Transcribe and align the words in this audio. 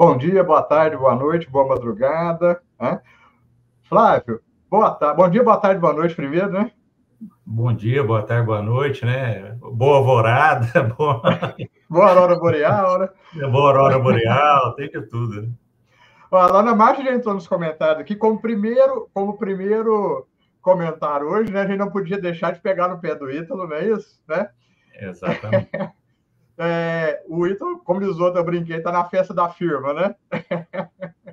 Bom 0.00 0.16
dia, 0.16 0.42
boa 0.42 0.62
tarde, 0.62 0.96
boa 0.96 1.14
noite, 1.14 1.50
boa 1.50 1.68
madrugada. 1.68 2.62
Né? 2.80 3.02
Flávio, 3.82 4.40
boa 4.70 4.92
tarde. 4.92 5.18
Bom 5.18 5.28
dia, 5.28 5.44
boa 5.44 5.58
tarde, 5.58 5.78
boa 5.78 5.92
noite 5.92 6.14
primeiro, 6.14 6.48
né? 6.48 6.72
Bom 7.44 7.70
dia, 7.74 8.02
boa 8.02 8.22
tarde, 8.22 8.46
boa 8.46 8.62
noite, 8.62 9.04
né? 9.04 9.58
Boa 9.60 9.98
alvorada, 9.98 10.84
boa... 10.96 11.20
boa 11.86 12.08
aurora 12.08 12.34
boreal, 12.38 12.98
né? 12.98 13.08
Boa 13.50 13.68
aurora 13.68 13.98
boreal, 13.98 14.74
tem 14.74 14.88
que 14.88 15.02
tudo, 15.02 15.42
né? 15.42 15.52
Na 16.32 16.74
margem 16.74 17.04
já 17.04 17.12
entrou 17.12 17.34
nos 17.34 17.46
comentários 17.46 18.00
aqui, 18.00 18.16
como 18.16 18.40
primeiro, 18.40 19.06
como 19.12 19.36
primeiro 19.36 20.26
comentário 20.62 21.28
hoje, 21.28 21.52
né? 21.52 21.60
A 21.60 21.66
gente 21.66 21.78
não 21.78 21.90
podia 21.90 22.18
deixar 22.18 22.52
de 22.52 22.60
pegar 22.60 22.88
no 22.88 22.98
pé 22.98 23.14
do 23.14 23.30
Ítalo, 23.30 23.68
não 23.68 23.76
é 23.76 23.84
isso? 23.84 24.18
Né? 24.26 24.48
Exatamente. 24.98 25.68
É, 26.62 27.22
o 27.26 27.46
Ítalo, 27.46 27.78
como 27.78 28.00
diz 28.00 28.18
o 28.18 28.22
outro, 28.22 28.38
eu 28.38 28.44
brinquei, 28.44 28.82
tá 28.82 28.92
na 28.92 29.04
festa 29.04 29.32
da 29.32 29.48
firma, 29.48 29.94
né? 29.94 30.14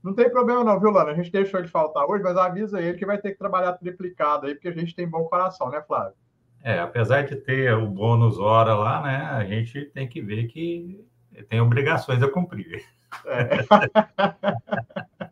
Não 0.00 0.14
tem 0.14 0.30
problema 0.30 0.62
não, 0.62 0.78
viu, 0.78 0.90
Lana? 0.90 1.10
A 1.10 1.14
gente 1.14 1.30
deixou 1.30 1.60
de 1.60 1.68
faltar 1.68 2.06
hoje, 2.06 2.22
mas 2.22 2.36
avisa 2.36 2.80
ele 2.80 2.96
que 2.96 3.04
vai 3.04 3.18
ter 3.18 3.32
que 3.32 3.38
trabalhar 3.38 3.72
triplicado 3.74 4.46
aí, 4.46 4.54
porque 4.54 4.68
a 4.68 4.72
gente 4.72 4.94
tem 4.94 5.06
bom 5.06 5.24
coração, 5.24 5.68
né, 5.68 5.82
Flávio? 5.82 6.14
É, 6.62 6.78
apesar 6.78 7.22
de 7.22 7.36
ter 7.36 7.74
o 7.74 7.86
bônus 7.86 8.38
hora 8.38 8.74
lá, 8.74 9.02
né, 9.02 9.28
a 9.30 9.44
gente 9.44 9.86
tem 9.86 10.08
que 10.08 10.22
ver 10.22 10.46
que 10.46 11.04
tem 11.48 11.60
obrigações 11.60 12.22
a 12.22 12.30
cumprir. 12.30 12.82
É. 13.26 13.66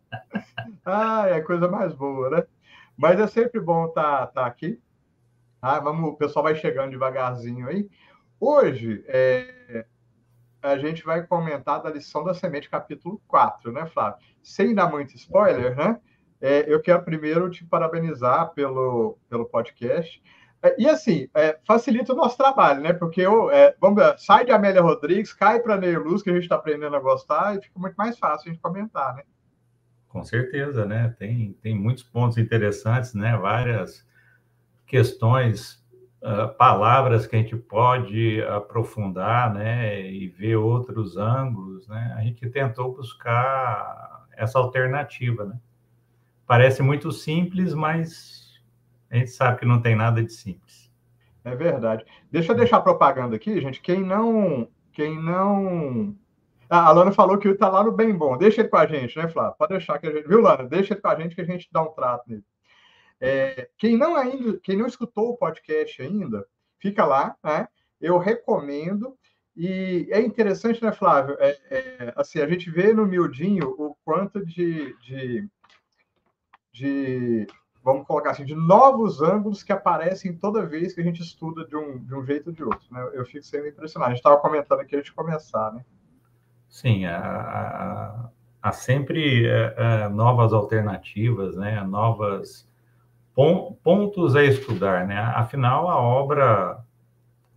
ah, 0.85 1.29
é 1.29 1.41
coisa 1.41 1.67
mais 1.67 1.93
boa, 1.93 2.29
né? 2.29 2.43
Mas 2.95 3.19
é 3.19 3.25
sempre 3.25 3.59
bom 3.59 3.85
estar 3.85 4.27
tá, 4.27 4.29
tá 4.41 4.45
aqui. 4.45 4.79
Ah, 5.61 5.79
vamos, 5.79 6.11
o 6.11 6.15
pessoal 6.15 6.43
vai 6.43 6.55
chegando 6.55 6.91
devagarzinho 6.91 7.67
aí. 7.67 7.89
Hoje, 8.39 9.03
é, 9.07 9.85
a 10.61 10.77
gente 10.77 11.03
vai 11.03 11.25
comentar 11.25 11.81
da 11.81 11.89
lição 11.89 12.23
da 12.23 12.33
semente, 12.33 12.69
capítulo 12.69 13.21
4, 13.27 13.71
né, 13.71 13.85
Flávio? 13.87 14.19
Sem 14.41 14.73
dar 14.73 14.89
muito 14.89 15.15
spoiler, 15.15 15.75
né? 15.75 15.99
É, 16.41 16.71
eu 16.71 16.81
quero 16.81 17.03
primeiro 17.03 17.49
te 17.49 17.65
parabenizar 17.65 18.53
pelo, 18.53 19.17
pelo 19.29 19.45
podcast. 19.45 20.21
É, 20.61 20.75
e 20.81 20.87
assim, 20.87 21.29
é, 21.33 21.57
facilita 21.65 22.13
o 22.13 22.15
nosso 22.15 22.37
trabalho, 22.37 22.81
né? 22.81 22.93
Porque 22.93 23.21
eu, 23.21 23.51
é, 23.51 23.75
vamos 23.79 24.01
ver, 24.01 24.17
sai 24.17 24.45
de 24.45 24.51
Amélia 24.51 24.81
Rodrigues, 24.81 25.33
cai 25.33 25.59
para 25.59 25.77
Ney 25.77 25.97
Luz, 25.97 26.21
que 26.21 26.29
a 26.29 26.33
gente 26.33 26.43
está 26.43 26.55
aprendendo 26.55 26.95
a 26.95 26.99
gostar, 26.99 27.57
e 27.57 27.61
fica 27.61 27.77
muito 27.77 27.95
mais 27.95 28.17
fácil 28.17 28.49
a 28.49 28.53
gente 28.53 28.61
comentar, 28.61 29.15
né? 29.15 29.23
Com 30.07 30.23
certeza, 30.23 30.85
né? 30.85 31.15
Tem, 31.19 31.53
tem 31.61 31.75
muitos 31.75 32.03
pontos 32.03 32.37
interessantes, 32.37 33.13
né? 33.13 33.37
Várias 33.37 34.07
questões 34.85 35.78
uh, 36.21 36.53
palavras 36.55 37.27
que 37.27 37.35
a 37.35 37.39
gente 37.39 37.55
pode 37.55 38.41
aprofundar, 38.43 39.53
né, 39.53 40.09
e 40.09 40.27
ver 40.27 40.55
outros 40.55 41.17
ângulos, 41.17 41.87
né? 41.87 42.13
A 42.17 42.21
gente 42.21 42.49
tentou 42.49 42.93
buscar 42.93 44.25
essa 44.35 44.59
alternativa, 44.59 45.45
né? 45.45 45.59
Parece 46.45 46.81
muito 46.81 47.11
simples, 47.11 47.73
mas 47.73 48.59
a 49.09 49.17
gente 49.17 49.31
sabe 49.31 49.59
que 49.59 49.65
não 49.65 49.81
tem 49.81 49.95
nada 49.95 50.23
de 50.23 50.31
simples. 50.31 50.91
É 51.43 51.55
verdade. 51.55 52.05
Deixa 52.31 52.51
eu 52.51 52.55
deixar 52.55 52.81
propaganda 52.81 53.35
aqui, 53.35 53.59
gente. 53.61 53.81
Quem 53.81 54.01
não, 54.01 54.67
quem 54.91 55.21
não 55.21 56.15
ah, 56.69 56.85
a 56.85 56.91
Lana 56.91 57.11
falou 57.11 57.37
que 57.39 57.47
ele 57.47 57.55
está 57.55 57.67
lá 57.67 57.83
no 57.83 57.91
Bem 57.91 58.13
Bom. 58.15 58.37
Deixa 58.37 58.61
ele 58.61 58.69
com 58.69 58.77
a 58.77 58.85
gente, 58.85 59.17
né, 59.17 59.27
Flávio? 59.27 59.55
Pode 59.57 59.71
deixar 59.71 59.97
que 59.97 60.07
a 60.07 60.11
gente. 60.11 60.27
Viu, 60.27 60.39
Lana? 60.39 60.65
Deixa 60.65 60.93
ele 60.93 61.01
com 61.01 61.07
a 61.07 61.15
gente 61.15 61.33
que 61.33 61.41
a 61.41 61.45
gente 61.45 61.67
dá 61.71 61.81
um 61.81 61.91
trato 61.91 62.29
nele. 62.29 62.43
É, 63.21 63.69
quem 63.77 63.97
não 63.97 64.15
ainda, 64.15 64.57
quem 64.59 64.77
não 64.77 64.87
escutou 64.87 65.29
o 65.29 65.37
podcast 65.37 66.01
ainda, 66.01 66.45
fica 66.79 67.05
lá, 67.05 67.35
né? 67.43 67.67
Eu 67.99 68.17
recomendo. 68.17 69.17
E 69.55 70.07
é 70.11 70.21
interessante, 70.21 70.81
né, 70.81 70.91
Flávio? 70.91 71.35
É, 71.39 71.57
é, 71.69 72.13
assim, 72.15 72.39
a 72.39 72.47
gente 72.47 72.69
vê 72.69 72.93
no 72.93 73.05
miudinho 73.05 73.75
o 73.77 73.95
quanto 74.05 74.45
de, 74.45 74.95
de, 75.01 75.49
de, 76.71 77.47
vamos 77.83 78.07
colocar 78.07 78.31
assim, 78.31 78.45
de 78.45 78.55
novos 78.55 79.21
ângulos 79.21 79.61
que 79.61 79.73
aparecem 79.73 80.37
toda 80.37 80.65
vez 80.65 80.93
que 80.93 81.01
a 81.01 81.03
gente 81.03 81.21
estuda 81.21 81.65
de 81.65 81.75
um, 81.75 81.97
de 81.97 82.15
um 82.15 82.25
jeito 82.25 82.47
ou 82.47 82.53
de 82.53 82.63
outro. 82.63 82.87
Né? 82.89 83.09
Eu 83.13 83.25
fico 83.25 83.43
sempre 83.43 83.69
impressionado. 83.69 84.11
A 84.11 84.15
gente 84.15 84.19
estava 84.19 84.39
comentando 84.39 84.79
aqui 84.79 84.95
antes 84.95 85.09
de 85.09 85.15
começar, 85.15 85.73
né? 85.73 85.83
Sim, 86.69 87.05
há, 87.05 88.29
há 88.61 88.71
sempre 88.71 89.45
é, 89.45 89.73
é, 89.75 90.07
novas 90.07 90.53
alternativas, 90.53 91.57
né? 91.57 91.83
novas 91.83 92.68
pontos 93.83 94.35
a 94.35 94.43
estudar, 94.43 95.07
né? 95.07 95.17
Afinal, 95.17 95.89
a 95.89 95.97
obra 95.97 96.83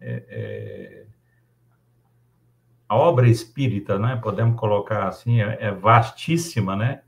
é, 0.01 0.25
é, 0.29 1.07
a 2.89 2.97
obra 2.97 3.29
espírita, 3.29 3.99
né? 3.99 4.17
Podemos 4.23 4.59
colocar 4.59 5.09
assim, 5.09 5.41
é, 5.41 5.59
é 5.61 5.73
vastíssima, 5.73 6.77
né? 6.77 7.03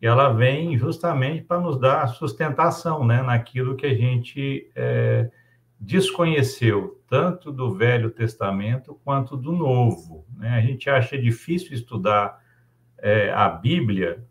E 0.00 0.06
ela 0.06 0.32
vem 0.32 0.76
justamente 0.78 1.42
para 1.42 1.60
nos 1.60 1.78
dar 1.78 2.06
sustentação, 2.08 3.04
né? 3.04 3.22
Naquilo 3.22 3.74
que 3.74 3.86
a 3.86 3.94
gente 3.94 4.70
é, 4.76 5.30
desconheceu, 5.78 7.02
tanto 7.08 7.50
do 7.50 7.74
Velho 7.74 8.10
Testamento 8.10 8.98
quanto 9.04 9.36
do 9.36 9.52
Novo. 9.52 10.24
Né? 10.36 10.50
A 10.50 10.60
gente 10.60 10.88
acha 10.88 11.18
difícil 11.18 11.74
estudar 11.74 12.40
é, 12.98 13.30
a 13.32 13.48
Bíblia 13.48 14.24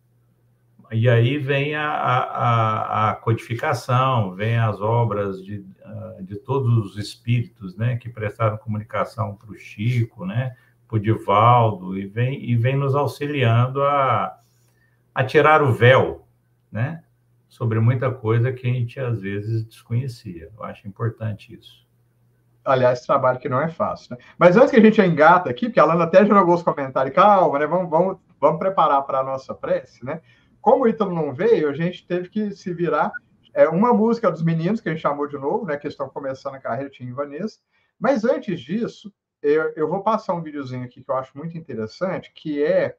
e 0.94 1.10
aí 1.10 1.38
vem 1.38 1.76
a, 1.76 1.90
a, 1.90 3.10
a, 3.10 3.16
codificação, 3.16 4.34
vem 4.34 4.58
as 4.58 4.80
obras 4.80 5.44
de, 5.44 5.66
ah, 5.84 6.18
de 6.22 6.36
todos 6.36 6.78
os 6.78 6.98
espíritos, 6.98 7.76
né, 7.76 7.98
que 7.98 8.10
prestaram 8.10 8.58
comunicação 8.58 9.36
para 9.36 9.52
o 9.52 9.58
Chico, 9.58 10.26
né, 10.26 10.56
para 10.88 10.98
o 10.98 11.00
Divaldo, 11.00 11.98
e 11.98 12.06
vem, 12.06 12.44
e 12.44 12.56
vem 12.56 12.76
nos 12.76 12.96
auxiliando 12.96 13.82
a, 13.82 14.38
a 15.14 15.24
tirar 15.24 15.62
o 15.64 15.74
véu, 15.74 16.28
né, 16.72 17.04
sobre 17.50 17.80
muita 17.80 18.12
coisa 18.12 18.52
que 18.52 18.68
a 18.68 18.74
gente 18.74 19.00
às 19.00 19.20
vezes 19.22 19.66
desconhecia. 19.66 20.50
Eu 20.58 20.64
acho 20.64 20.88
importante 20.88 21.54
isso. 21.54 21.84
Aliás, 22.66 23.06
trabalho 23.06 23.40
que 23.40 23.50
não 23.50 23.62
é 23.62 23.68
fácil, 23.68 24.16
né? 24.16 24.24
Mas 24.38 24.56
antes 24.56 24.72
que 24.72 24.78
a 24.78 24.82
gente 24.82 25.02
engata 25.02 25.50
aqui, 25.50 25.68
porque 25.68 25.80
a 25.80 25.86
Lana 25.86 26.06
até 26.06 26.26
jogou 26.26 26.56
os 26.56 26.64
comentários, 26.64 27.14
calma, 27.14 27.60
né? 27.60 27.68
Vamos, 27.68 27.90
vamos, 27.90 28.18
vamos 28.40 28.58
preparar 28.58 29.02
para 29.04 29.20
a 29.20 29.24
nossa 29.24 29.54
prece, 29.54 30.06
né? 30.06 30.22
Como 30.64 30.86
o 30.86 30.88
Ítalo 30.88 31.14
não 31.14 31.34
veio, 31.34 31.70
a 31.70 31.74
gente 31.74 32.08
teve 32.08 32.30
que 32.30 32.52
se 32.52 32.74
virar. 32.74 33.12
É 33.54 33.68
uma 33.68 33.94
música 33.94 34.32
dos 34.32 34.42
meninos, 34.42 34.80
que 34.80 34.88
a 34.88 34.94
gente 34.94 35.02
chamou 35.02 35.28
de 35.28 35.38
novo, 35.38 35.66
né? 35.66 35.76
Que 35.76 35.90
estão 35.90 36.08
começando 36.08 36.56
a 36.56 36.60
carreira, 36.60 36.90
Tim 36.90 37.04
e 37.04 37.12
Vanessa. 37.12 37.60
Mas 38.00 38.24
antes 38.24 38.62
disso, 38.62 39.14
eu, 39.42 39.74
eu 39.76 39.90
vou 39.90 40.02
passar 40.02 40.34
um 40.34 40.42
videozinho 40.42 40.86
aqui 40.86 41.04
que 41.04 41.12
eu 41.12 41.18
acho 41.18 41.38
muito 41.38 41.58
interessante, 41.58 42.32
que 42.34 42.64
é 42.64 42.98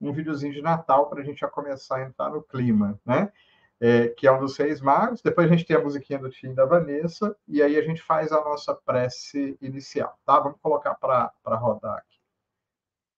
um 0.00 0.12
videozinho 0.12 0.52
de 0.52 0.62
Natal 0.62 1.10
para 1.10 1.20
a 1.20 1.24
gente 1.24 1.40
já 1.40 1.48
começar 1.48 1.96
a 1.96 2.02
entrar 2.02 2.30
no 2.30 2.42
clima, 2.44 2.98
né? 3.04 3.32
É, 3.80 4.06
que 4.08 4.28
é 4.28 4.32
um 4.32 4.38
dos 4.38 4.54
seis 4.54 4.80
magos. 4.80 5.20
Depois 5.20 5.48
a 5.48 5.50
gente 5.50 5.66
tem 5.66 5.76
a 5.76 5.82
musiquinha 5.82 6.18
do 6.20 6.30
Tim 6.30 6.54
da 6.54 6.64
Vanessa, 6.64 7.36
e 7.48 7.60
aí 7.60 7.76
a 7.76 7.82
gente 7.82 8.00
faz 8.00 8.30
a 8.30 8.40
nossa 8.44 8.72
prece 8.72 9.58
inicial, 9.60 10.16
tá? 10.24 10.38
Vamos 10.38 10.60
colocar 10.62 10.94
para 10.94 11.56
rodar 11.56 11.96
aqui. 11.96 12.20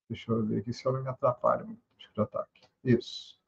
Deixa 0.08 0.32
eu 0.32 0.42
ver 0.42 0.60
aqui 0.60 0.72
se 0.72 0.86
eu 0.86 0.92
não 0.92 1.02
me 1.02 1.10
atrapalho 1.10 1.66
muito. 1.66 1.82
Está 2.16 2.40
aqui. 2.40 2.66
Isso. 2.82 3.41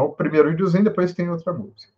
Então, 0.00 0.08
o 0.08 0.16
primeiro 0.16 0.48
videozinho, 0.48 0.84
depois 0.84 1.12
tem 1.12 1.28
outra 1.28 1.52
música. 1.52 1.92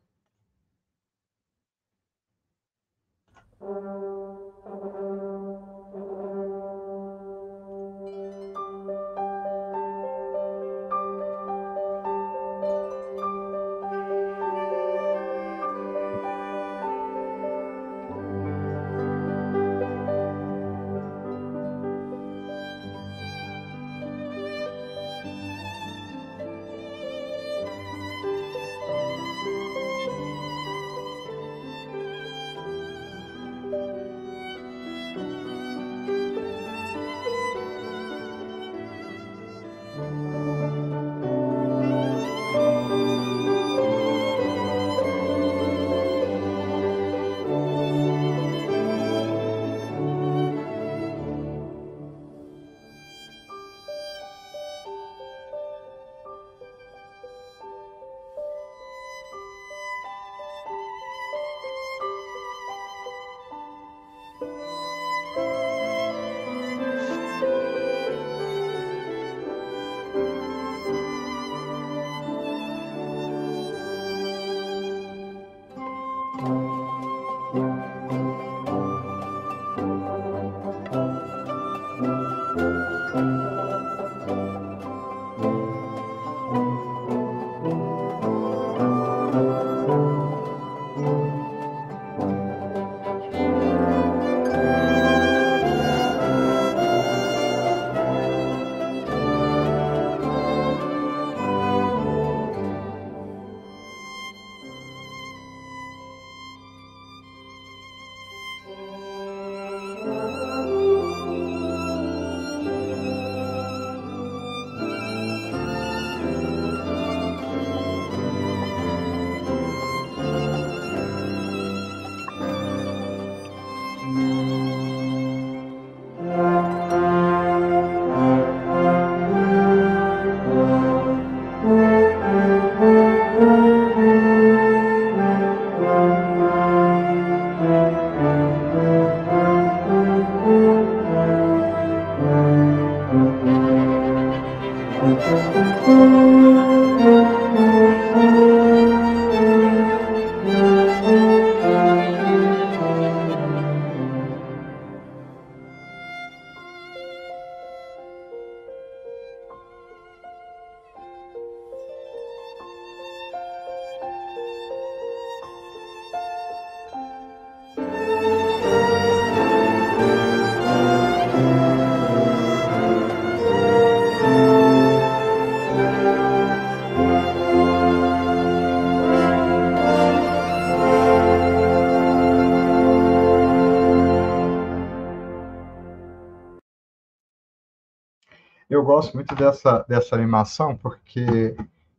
Eu 188.74 188.82
gosto 188.82 189.14
muito 189.14 189.34
dessa, 189.34 189.84
dessa 189.88 190.14
animação 190.14 190.76
porque 190.76 191.56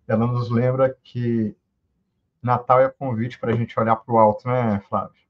ela 0.08 0.26
nos 0.26 0.50
lembra 0.50 0.96
que 1.04 1.56
Natal 2.42 2.82
é 2.82 2.90
convite 2.90 3.40
para 3.40 3.54
a 3.54 3.56
gente 3.56 3.80
olhar 3.80 3.96
para 3.96 4.14
o 4.14 4.18
alto, 4.18 4.48
né, 4.48 4.82
Flávio? 4.90 5.24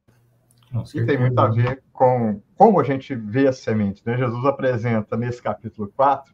E 0.95 1.06
tem 1.06 1.19
muito 1.19 1.38
a 1.38 1.48
ver 1.48 1.84
com 1.92 2.42
como 2.57 2.80
a 2.80 2.84
gente 2.84 3.13
vê 3.13 3.48
as 3.48 3.60
sementes. 3.60 4.04
Né? 4.04 4.18
Jesus 4.18 4.44
apresenta 4.45 5.16
nesse 5.16 5.42
capítulo 5.42 5.92
4 5.95 6.34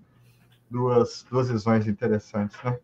duas, 0.70 1.26
duas 1.30 1.50
visões 1.50 1.88
interessantes. 1.88 2.58
Né? 2.64 2.80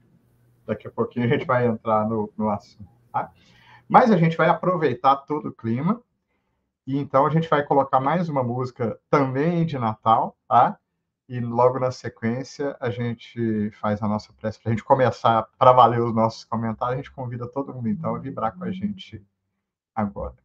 Daqui 0.66 0.88
a 0.88 0.92
pouquinho 0.92 1.26
a 1.26 1.30
gente 1.30 1.46
vai 1.46 1.66
entrar 1.66 2.10
no, 2.10 2.32
no 2.38 2.50
assunto. 2.50 2.90
Tá? 3.14 3.32
Mas 3.88 4.12
a 4.12 4.18
gente 4.18 4.36
vai 4.36 4.50
aproveitar 4.50 5.16
todo 5.18 5.50
o 5.50 5.54
clima 5.54 6.02
e 6.86 6.98
então 6.98 7.26
a 7.26 7.30
gente 7.30 7.48
vai 7.48 7.64
colocar 7.64 8.00
mais 8.00 8.28
uma 8.28 8.44
música 8.44 9.00
também 9.10 9.66
de 9.66 9.78
Natal, 9.78 10.36
tá? 10.48 10.78
E 11.28 11.40
logo 11.40 11.80
na 11.80 11.92
sequência 11.92 12.78
a 12.80 12.90
gente 12.90 13.72
faz 13.82 14.02
a 14.02 14.08
nossa 14.08 14.32
prece 14.34 14.60
para 14.60 14.72
a 14.72 14.76
gente 14.76 14.84
começar 14.84 15.50
para 15.58 15.72
valer 15.72 16.00
os 16.02 16.14
nossos 16.14 16.44
comentários. 16.44 16.94
A 16.94 16.98
gente 16.98 17.12
convida 17.12 17.48
todo 17.48 17.74
mundo 17.74 17.90
então 17.90 18.16
a 18.16 18.20
vibrar 18.20 18.56
com 18.56 18.64
a 18.64 18.72
gente 18.72 19.26
agora. 19.96 20.36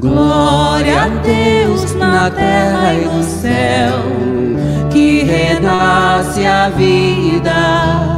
Glória 0.00 1.02
a 1.02 1.08
Deus 1.08 1.92
na 1.94 2.30
terra 2.30 2.94
e 2.94 3.04
no 3.06 3.22
céu, 3.24 3.98
que 4.92 5.24
renasce 5.24 6.46
a 6.46 6.68
vida. 6.68 8.17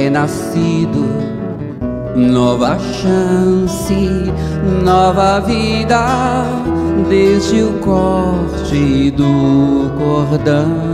Renascido, 0.00 1.04
nova 2.16 2.78
chance, 2.78 4.32
nova 4.82 5.40
vida, 5.40 6.44
desde 7.08 7.62
o 7.62 7.72
corte 7.80 9.10
do 9.10 9.90
cordão. 9.98 10.89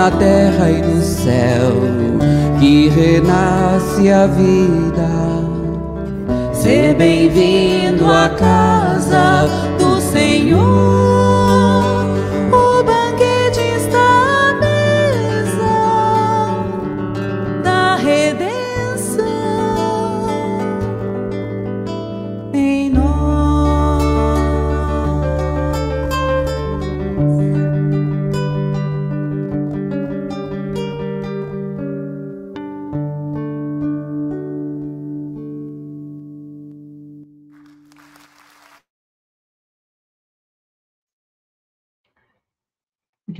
Na 0.00 0.10
terra 0.12 0.70
e 0.70 0.80
no 0.80 1.02
céu, 1.02 1.74
que 2.58 2.88
renasce 2.88 4.10
a 4.10 4.26
vida. 4.26 5.10
Ser 6.54 6.94
bem-vindo 6.94 8.10
à 8.10 8.30
casa 8.30 9.46
do 9.78 10.00
Senhor. 10.00 11.09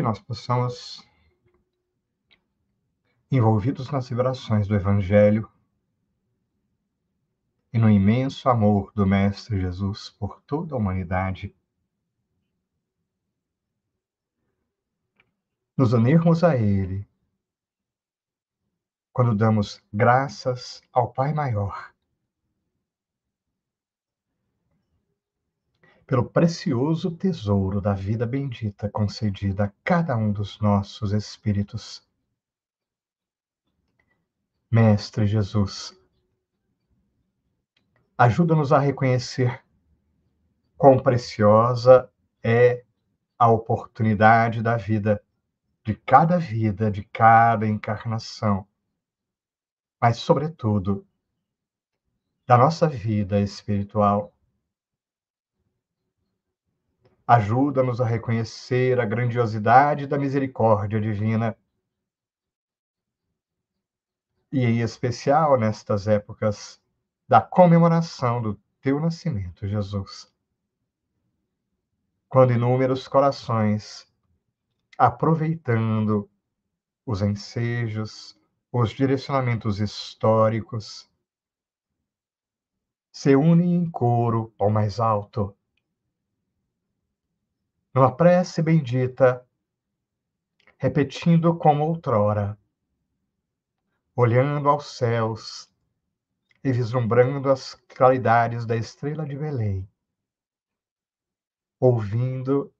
Que 0.01 0.05
nós 0.05 0.19
possamos, 0.19 1.07
envolvidos 3.31 3.91
nas 3.91 4.09
vibrações 4.09 4.67
do 4.67 4.75
Evangelho 4.75 5.47
e 7.71 7.79
no 7.79 7.91
imenso 7.91 8.49
amor 8.49 8.91
do 8.95 9.07
Mestre 9.07 9.61
Jesus 9.61 10.09
por 10.09 10.41
toda 10.47 10.75
a 10.75 10.79
humanidade, 10.79 11.55
nos 15.77 15.93
unirmos 15.93 16.43
a 16.43 16.57
Ele 16.57 17.07
quando 19.13 19.35
damos 19.35 19.83
graças 19.93 20.81
ao 20.91 21.13
Pai 21.13 21.35
Maior 21.35 21.93
pelo 26.11 26.29
precioso 26.29 27.13
tesouro 27.13 27.81
da 27.81 27.95
vida 27.95 28.27
bendita 28.27 28.91
concedida 28.91 29.67
a 29.67 29.73
cada 29.85 30.17
um 30.17 30.33
dos 30.33 30.59
nossos 30.59 31.13
espíritos. 31.13 32.05
Mestre 34.69 35.25
Jesus, 35.25 35.97
ajuda-nos 38.19 38.73
a 38.73 38.81
reconhecer 38.81 39.65
quão 40.77 41.01
preciosa 41.01 42.11
é 42.43 42.85
a 43.39 43.49
oportunidade 43.49 44.65
da 44.65 44.77
vida, 44.77 45.23
de 45.85 45.95
cada 45.95 46.39
vida, 46.39 46.91
de 46.91 47.05
cada 47.05 47.69
encarnação, 47.69 48.67
mas, 50.01 50.17
sobretudo, 50.17 51.07
da 52.49 52.59
nossa 52.59 52.89
vida 52.89 53.41
espiritual 53.41 54.35
Ajuda-nos 57.31 58.01
a 58.01 58.05
reconhecer 58.05 58.99
a 58.99 59.05
grandiosidade 59.05 60.05
da 60.05 60.19
misericórdia 60.19 61.01
divina. 61.01 61.57
E 64.51 64.65
em 64.65 64.81
especial 64.81 65.57
nestas 65.57 66.09
épocas 66.09 66.83
da 67.29 67.41
comemoração 67.41 68.43
do 68.43 68.61
teu 68.81 68.99
nascimento, 68.99 69.65
Jesus. 69.69 70.29
Quando 72.29 72.53
inúmeros 72.53 73.07
corações, 73.07 74.13
aproveitando 74.99 76.29
os 77.07 77.23
ensejos, 77.23 78.37
os 78.73 78.91
direcionamentos 78.91 79.79
históricos, 79.79 81.09
se 83.13 83.37
unem 83.37 83.77
em 83.77 83.89
coro 83.89 84.53
ao 84.59 84.69
mais 84.69 84.99
alto 84.99 85.57
numa 87.93 88.15
prece 88.15 88.63
bendita, 88.63 89.47
repetindo 90.79 91.57
como 91.57 91.85
outrora, 91.85 92.59
olhando 94.15 94.69
aos 94.69 94.97
céus 94.97 95.69
e 96.63 96.73
vislumbrando 96.73 97.51
as 97.51 97.75
claridades 97.75 98.65
da 98.65 98.77
estrela 98.77 99.27
de 99.27 99.37
Belém, 99.37 99.89
ouvindo 101.81 102.73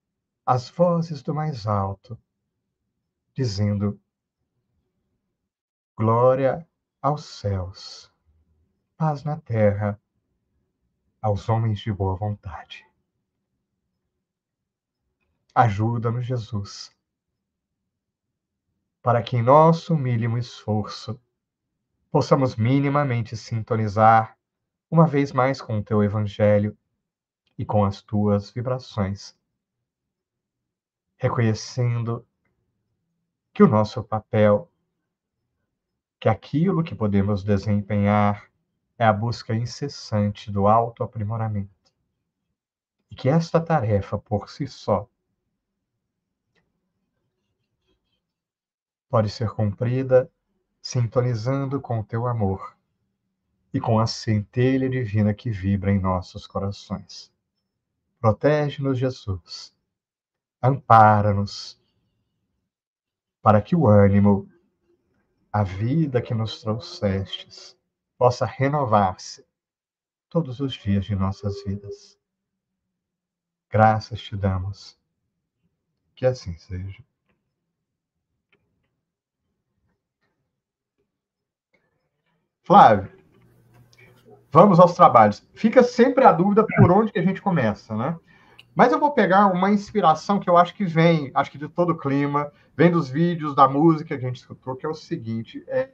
as 0.47 0.71
vozes 0.71 1.23
do 1.23 1.35
mais 1.35 1.67
alto, 1.67 2.19
dizendo: 3.35 4.01
Glória 5.97 6.67
aos 7.03 7.25
céus, 7.25 8.13
paz 8.97 9.25
na 9.25 9.41
terra, 9.41 10.01
aos 11.21 11.49
homens 11.49 11.81
de 11.81 11.93
boa 11.93 12.15
vontade. 12.17 12.90
Ajuda-nos, 15.55 16.25
Jesus, 16.25 16.97
para 19.03 19.21
que 19.21 19.37
em 19.37 19.43
nosso 19.43 19.97
mínimo 19.97 20.39
esforço 20.39 21.21
possamos 22.09 22.55
minimamente 22.55 23.37
sintonizar 23.37 24.39
uma 24.89 25.07
vez 25.07 25.33
mais 25.33 25.61
com 25.61 25.79
o 25.79 25.83
teu 25.83 26.05
Evangelho 26.05 26.77
e 27.59 27.65
com 27.65 27.85
as 27.85 28.01
tuas 28.01 28.51
vibrações, 28.51 29.37
reconhecendo 31.17 32.25
que 33.53 33.63
o 33.65 33.69
nosso 33.69 34.05
papel, 34.05 34.71
que 36.21 36.29
aquilo 36.29 36.85
que 36.85 36.95
podemos 36.95 37.43
desempenhar 37.43 38.49
é 38.97 39.05
a 39.05 39.13
busca 39.13 39.55
incessante 39.55 40.51
do 40.51 40.69
autoaprimoramento, 40.69 41.93
e 43.11 43.17
que 43.17 43.29
esta 43.29 43.61
tarefa 43.61 44.17
por 44.17 44.49
si 44.49 44.69
só 44.69 45.09
pode 49.11 49.29
ser 49.29 49.51
cumprida 49.51 50.31
sintonizando 50.81 51.81
com 51.81 51.99
o 51.99 52.05
teu 52.05 52.27
amor 52.27 52.77
e 53.75 53.81
com 53.81 53.99
a 53.99 54.07
centelha 54.07 54.89
divina 54.89 55.35
que 55.35 55.51
vibra 55.51 55.91
em 55.91 55.99
nossos 55.99 56.47
corações. 56.47 57.31
Protege-nos, 58.21 58.99
Jesus. 58.99 59.75
Ampara-nos, 60.63 61.81
para 63.43 63.61
que 63.61 63.75
o 63.75 63.87
ânimo, 63.87 64.49
a 65.53 65.63
vida 65.63 66.23
que 66.23 66.33
nos 66.35 66.61
trouxestes, 66.61 67.77
possa 68.17 68.47
renovar-se 68.47 69.45
todos 70.29 70.61
os 70.61 70.75
dias 70.75 71.05
de 71.05 71.17
nossas 71.17 71.65
vidas. 71.65 72.19
Graças 73.69 74.21
te 74.21 74.37
damos. 74.37 74.99
Que 76.15 76.27
assim 76.27 76.57
seja. 76.59 77.10
Flávio, 82.71 83.11
vamos 84.53 84.79
aos 84.79 84.95
trabalhos. 84.95 85.45
Fica 85.55 85.83
sempre 85.83 86.25
a 86.25 86.31
dúvida 86.31 86.65
por 86.65 86.93
onde 86.93 87.11
que 87.11 87.19
a 87.19 87.23
gente 87.23 87.43
começa, 87.43 87.97
né? 87.97 88.17
Mas 88.77 88.93
eu 88.93 89.01
vou 89.01 89.11
pegar 89.11 89.49
uma 89.49 89.73
inspiração 89.73 90.39
que 90.39 90.49
eu 90.49 90.57
acho 90.57 90.77
que 90.77 90.85
vem, 90.85 91.33
acho 91.35 91.51
que 91.51 91.59
de 91.59 91.69
todo 91.69 91.91
o 91.91 91.99
clima, 91.99 92.53
vem 92.77 92.89
dos 92.89 93.11
vídeos, 93.11 93.57
da 93.57 93.69
música 93.69 94.17
que 94.17 94.25
a 94.25 94.29
gente 94.29 94.37
escutou, 94.37 94.77
que 94.77 94.87
é 94.87 94.89
o 94.89 94.95
seguinte, 94.95 95.65
é... 95.67 95.91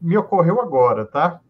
me 0.00 0.16
ocorreu 0.16 0.60
agora, 0.60 1.04
tá? 1.04 1.40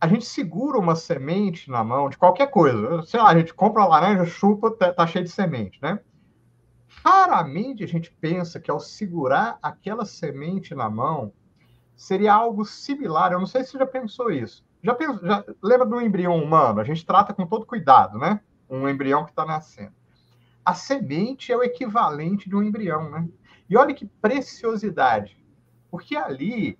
A 0.00 0.06
gente 0.06 0.24
segura 0.24 0.78
uma 0.78 0.94
semente 0.94 1.68
na 1.68 1.82
mão 1.82 2.08
de 2.08 2.16
qualquer 2.16 2.48
coisa. 2.48 3.02
Sei 3.02 3.18
lá, 3.18 3.30
a 3.30 3.36
gente 3.36 3.52
compra 3.52 3.82
uma 3.82 3.88
laranja, 3.88 4.24
chupa, 4.24 4.70
tá, 4.70 4.92
tá 4.92 5.04
cheio 5.04 5.24
de 5.24 5.32
semente, 5.32 5.80
né? 5.82 5.98
Raramente 7.04 7.82
a 7.82 7.88
gente 7.88 8.08
pensa 8.20 8.60
que 8.60 8.70
ao 8.70 8.78
segurar 8.78 9.58
aquela 9.60 10.04
semente 10.04 10.76
na 10.76 10.88
mão, 10.88 11.32
seria 12.00 12.32
algo 12.32 12.64
similar. 12.64 13.30
Eu 13.30 13.38
não 13.38 13.46
sei 13.46 13.62
se 13.62 13.72
você 13.72 13.78
já 13.78 13.86
pensou 13.86 14.30
isso. 14.30 14.64
Já, 14.82 14.94
pensou, 14.94 15.20
já 15.22 15.44
lembra 15.62 15.84
do 15.86 16.00
embrião 16.00 16.34
humano? 16.42 16.80
A 16.80 16.84
gente 16.84 17.04
trata 17.04 17.34
com 17.34 17.46
todo 17.46 17.66
cuidado, 17.66 18.18
né? 18.18 18.40
Um 18.70 18.88
embrião 18.88 19.24
que 19.24 19.32
está 19.32 19.44
nascendo. 19.44 19.92
A 20.64 20.72
semente 20.72 21.52
é 21.52 21.56
o 21.56 21.62
equivalente 21.62 22.48
de 22.48 22.56
um 22.56 22.62
embrião, 22.62 23.10
né? 23.10 23.28
E 23.68 23.76
olha 23.76 23.94
que 23.94 24.06
preciosidade, 24.06 25.36
porque 25.90 26.16
ali 26.16 26.78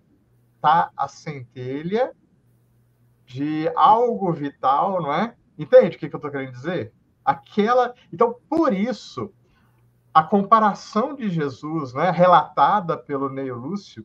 está 0.57 0.91
a 0.97 1.07
centelha 1.07 2.13
de 3.27 3.71
algo 3.77 4.33
vital, 4.33 5.03
não 5.03 5.13
é? 5.13 5.35
Entende 5.59 5.97
o 5.97 5.99
que, 5.99 6.09
que 6.09 6.15
eu 6.15 6.19
estou 6.19 6.31
querendo 6.31 6.53
dizer? 6.53 6.95
Aquela, 7.23 7.95
então 8.11 8.37
por 8.49 8.73
isso 8.73 9.31
a 10.15 10.23
comparação 10.23 11.15
de 11.15 11.29
Jesus, 11.29 11.93
né, 11.93 12.11
relatada 12.11 12.97
pelo 12.97 13.29
Neio 13.29 13.57
Lúcio, 13.57 14.05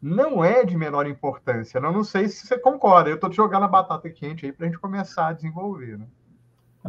não 0.00 0.42
é 0.44 0.64
de 0.64 0.76
menor 0.76 1.06
importância. 1.06 1.78
Eu 1.78 1.92
não 1.92 2.04
sei 2.04 2.28
se 2.28 2.46
você 2.46 2.58
concorda. 2.58 3.10
Eu 3.10 3.16
estou 3.16 3.28
te 3.28 3.36
jogando 3.36 3.64
a 3.64 3.68
batata 3.68 4.08
quente 4.08 4.46
aí 4.46 4.52
para 4.52 4.66
a 4.66 4.68
gente 4.68 4.80
começar 4.80 5.28
a 5.28 5.32
desenvolver, 5.32 5.98
né? 5.98 6.06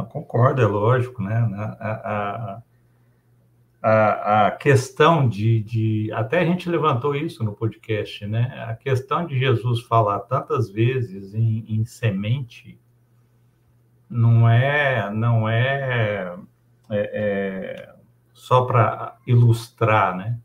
Concordo, 0.09 0.61
é 0.61 0.65
lógico, 0.65 1.21
né? 1.21 1.35
A, 1.53 1.91
a, 1.91 2.61
a, 3.81 4.47
a 4.47 4.51
questão 4.51 5.27
de, 5.27 5.61
de, 5.61 6.11
Até 6.13 6.39
a 6.39 6.45
gente 6.45 6.69
levantou 6.69 7.13
isso 7.13 7.43
no 7.43 7.53
podcast, 7.53 8.25
né? 8.25 8.65
A 8.69 8.75
questão 8.75 9.25
de 9.25 9.37
Jesus 9.37 9.81
falar 9.81 10.19
tantas 10.21 10.69
vezes 10.69 11.33
em, 11.33 11.65
em 11.67 11.83
semente 11.83 12.79
não 14.09 14.47
é, 14.47 15.09
não 15.11 15.47
é, 15.49 16.37
é, 16.89 17.11
é 17.13 17.95
só 18.33 18.65
para 18.65 19.17
ilustrar, 19.27 20.15
né? 20.15 20.37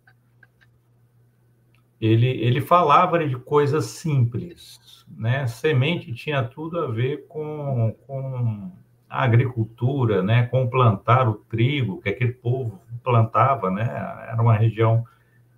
Ele, 2.06 2.28
ele 2.28 2.60
falava 2.60 3.26
de 3.26 3.36
coisas 3.36 3.86
simples, 3.86 5.04
né? 5.08 5.46
Semente 5.46 6.12
tinha 6.12 6.42
tudo 6.42 6.78
a 6.78 6.86
ver 6.90 7.26
com, 7.28 7.96
com 8.06 8.72
a 9.08 9.22
agricultura, 9.24 10.22
né? 10.22 10.46
Com 10.46 10.68
plantar 10.68 11.28
o 11.28 11.34
trigo 11.34 12.00
que 12.00 12.08
aquele 12.08 12.32
povo 12.32 12.80
plantava, 13.02 13.70
né? 13.70 13.84
Era 14.30 14.40
uma 14.40 14.56
região 14.56 15.04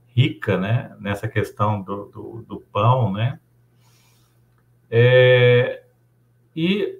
rica, 0.08 0.56
né? 0.56 0.96
Nessa 1.00 1.28
questão 1.28 1.82
do, 1.82 2.06
do, 2.06 2.44
do 2.48 2.61
pão, 2.72 3.12
né? 3.12 3.38
É, 4.90 5.82
e, 6.56 6.98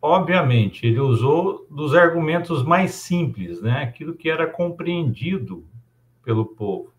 obviamente, 0.00 0.86
ele 0.86 1.00
usou 1.00 1.66
dos 1.70 1.94
argumentos 1.94 2.62
mais 2.62 2.92
simples, 2.92 3.60
né? 3.62 3.82
Aquilo 3.82 4.14
que 4.14 4.30
era 4.30 4.46
compreendido 4.46 5.66
pelo 6.22 6.44
povo. 6.44 6.92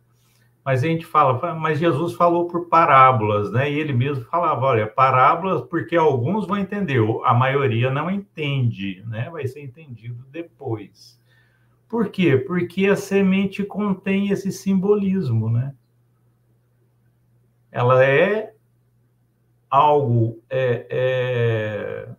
Mas 0.63 0.83
a 0.83 0.87
gente 0.87 1.05
fala, 1.05 1.55
mas 1.55 1.79
Jesus 1.79 2.13
falou 2.13 2.47
por 2.47 2.67
parábolas, 2.67 3.51
né? 3.51 3.71
E 3.71 3.79
ele 3.79 3.93
mesmo 3.93 4.23
falava, 4.25 4.65
olha, 4.67 4.85
parábolas 4.85 5.63
porque 5.63 5.95
alguns 5.95 6.45
vão 6.45 6.57
entender, 6.57 6.99
a 7.25 7.33
maioria 7.33 7.89
não 7.89 8.11
entende, 8.11 9.03
né? 9.07 9.29
Vai 9.31 9.47
ser 9.47 9.63
entendido 9.63 10.23
depois. 10.31 11.19
Por 11.89 12.09
quê? 12.09 12.37
Porque 12.37 12.85
a 12.85 12.95
semente 12.95 13.63
contém 13.63 14.29
esse 14.29 14.51
simbolismo, 14.51 15.49
né? 15.49 15.73
Ela 17.71 18.05
é 18.05 18.53
algo 19.69 20.43
é, 20.49 20.85
é, 20.89 22.09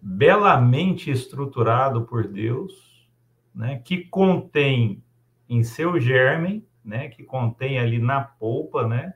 belamente 0.00 1.10
estruturado 1.10 2.02
por 2.02 2.26
Deus, 2.26 3.06
né? 3.54 3.78
Que 3.84 4.04
contém 4.04 5.02
em 5.48 5.62
seu 5.62 5.98
germe, 6.00 6.66
né? 6.84 7.08
Que 7.08 7.22
contém 7.22 7.78
ali 7.78 7.98
na 7.98 8.20
polpa, 8.20 8.86
né? 8.86 9.14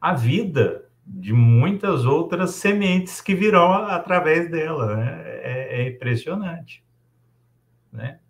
A 0.00 0.14
vida 0.14 0.88
de 1.06 1.32
muitas 1.32 2.04
outras 2.04 2.50
sementes 2.50 3.20
que 3.20 3.34
virão 3.34 3.72
através 3.72 4.50
dela, 4.50 4.96
né? 4.96 5.22
é, 5.42 5.82
é 5.82 5.88
impressionante 5.88 6.84
né? 7.92 8.20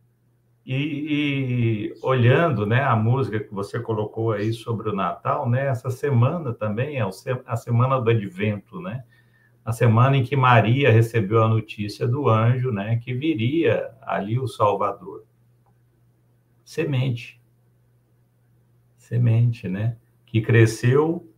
E, 0.65 0.75
e, 0.75 1.95
olhando, 2.03 2.67
né, 2.67 2.83
a 2.83 2.95
música 2.95 3.41
que 3.41 3.55
você 3.55 3.81
colocou 3.81 4.33
aí 4.33 4.53
sobre 4.53 4.91
o 4.91 4.95
Natal, 4.95 5.49
né? 5.49 5.67
Essa 5.67 5.89
semana 5.89 6.53
também 6.53 6.99
é 6.99 7.09
a 7.47 7.57
semana 7.57 8.01
do 8.01 8.11
Advento, 8.11 8.81
né? 8.81 9.03
A 9.65 9.73
semana 9.73 10.17
em 10.17 10.23
que 10.23 10.37
Maria 10.37 10.91
recebeu 10.91 11.43
a 11.43 11.49
notícia 11.49 12.07
do 12.07 12.29
anjo, 12.29 12.71
né, 12.71 12.97
que 12.97 13.13
viria 13.15 13.91
ali 14.03 14.39
o 14.39 14.49
Salvador. 14.49 15.25
Semente. 16.69 17.41
Semente, 18.99 19.67
né? 19.71 19.97
Que 20.27 20.43
cresceu, 20.43 21.33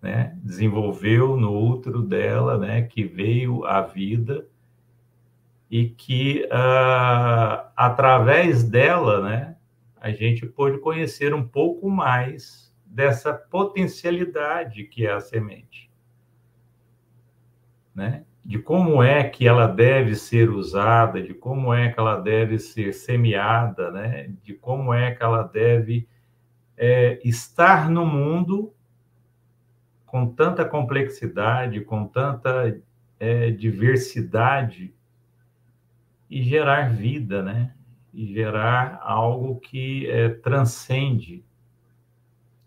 né? 0.00 0.38
Desenvolveu 0.44 1.36
no 1.36 1.52
útero 1.52 2.00
dela, 2.00 2.56
né? 2.56 2.82
Que 2.82 3.02
veio 3.02 3.64
à 3.64 3.80
vida 3.80 4.46
e 5.68 5.88
que 5.88 6.44
uh, 6.44 7.66
através 7.74 8.62
dela, 8.62 9.28
né, 9.28 9.56
a 10.00 10.12
gente 10.12 10.46
pôde 10.46 10.78
conhecer 10.78 11.34
um 11.34 11.44
pouco 11.44 11.90
mais 11.90 12.72
dessa 12.86 13.34
potencialidade 13.34 14.84
que 14.84 15.04
é 15.04 15.10
a 15.10 15.18
semente, 15.18 15.90
né? 17.92 18.24
De 18.44 18.58
como 18.58 19.02
é 19.02 19.22
que 19.24 19.46
ela 19.46 19.66
deve 19.66 20.16
ser 20.16 20.50
usada, 20.50 21.22
de 21.22 21.32
como 21.32 21.72
é 21.72 21.92
que 21.92 22.00
ela 22.00 22.20
deve 22.20 22.58
ser 22.58 22.92
semeada, 22.92 23.90
né? 23.90 24.30
De 24.42 24.52
como 24.54 24.92
é 24.92 25.14
que 25.14 25.22
ela 25.22 25.44
deve 25.44 26.08
é, 26.76 27.20
estar 27.24 27.88
no 27.88 28.04
mundo 28.04 28.74
com 30.04 30.26
tanta 30.26 30.64
complexidade, 30.64 31.80
com 31.80 32.06
tanta 32.06 32.78
é, 33.20 33.50
diversidade 33.50 34.92
e 36.28 36.42
gerar 36.42 36.90
vida, 36.90 37.42
né? 37.42 37.72
E 38.12 38.26
gerar 38.26 38.98
algo 39.02 39.60
que 39.60 40.10
é, 40.10 40.28
transcende, 40.30 41.44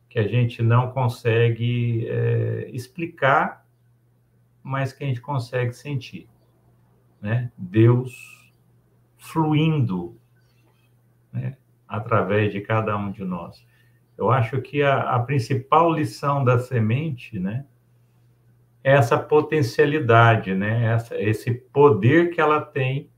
que 0.07 0.17
a 0.17 0.27
gente 0.27 0.63
não 0.63 0.91
consegue 0.91 2.07
é, 2.07 2.69
explicar, 2.71 3.64
mas 4.65 4.91
que 4.91 5.03
a 5.03 5.07
gente 5.07 5.21
consegue 5.21 5.73
sentir, 5.73 6.27
né? 7.21 7.51
Deus 7.55 8.51
fluindo, 9.15 10.19
né? 11.31 11.55
Através 11.87 12.51
de 12.51 12.61
cada 12.61 12.97
um 12.97 13.11
de 13.11 13.23
nós. 13.23 13.63
Eu 14.17 14.31
acho 14.31 14.59
que 14.61 14.81
a, 14.81 15.01
a 15.01 15.19
principal 15.19 15.93
lição 15.93 16.43
da 16.43 16.57
semente, 16.57 17.37
né? 17.37 17.67
É 18.83 18.93
essa 18.93 19.19
potencialidade, 19.19 20.55
né? 20.55 20.85
Essa, 20.85 21.21
esse 21.21 21.53
poder 21.53 22.31
que 22.31 22.41
ela 22.41 22.59
tem 22.59 23.11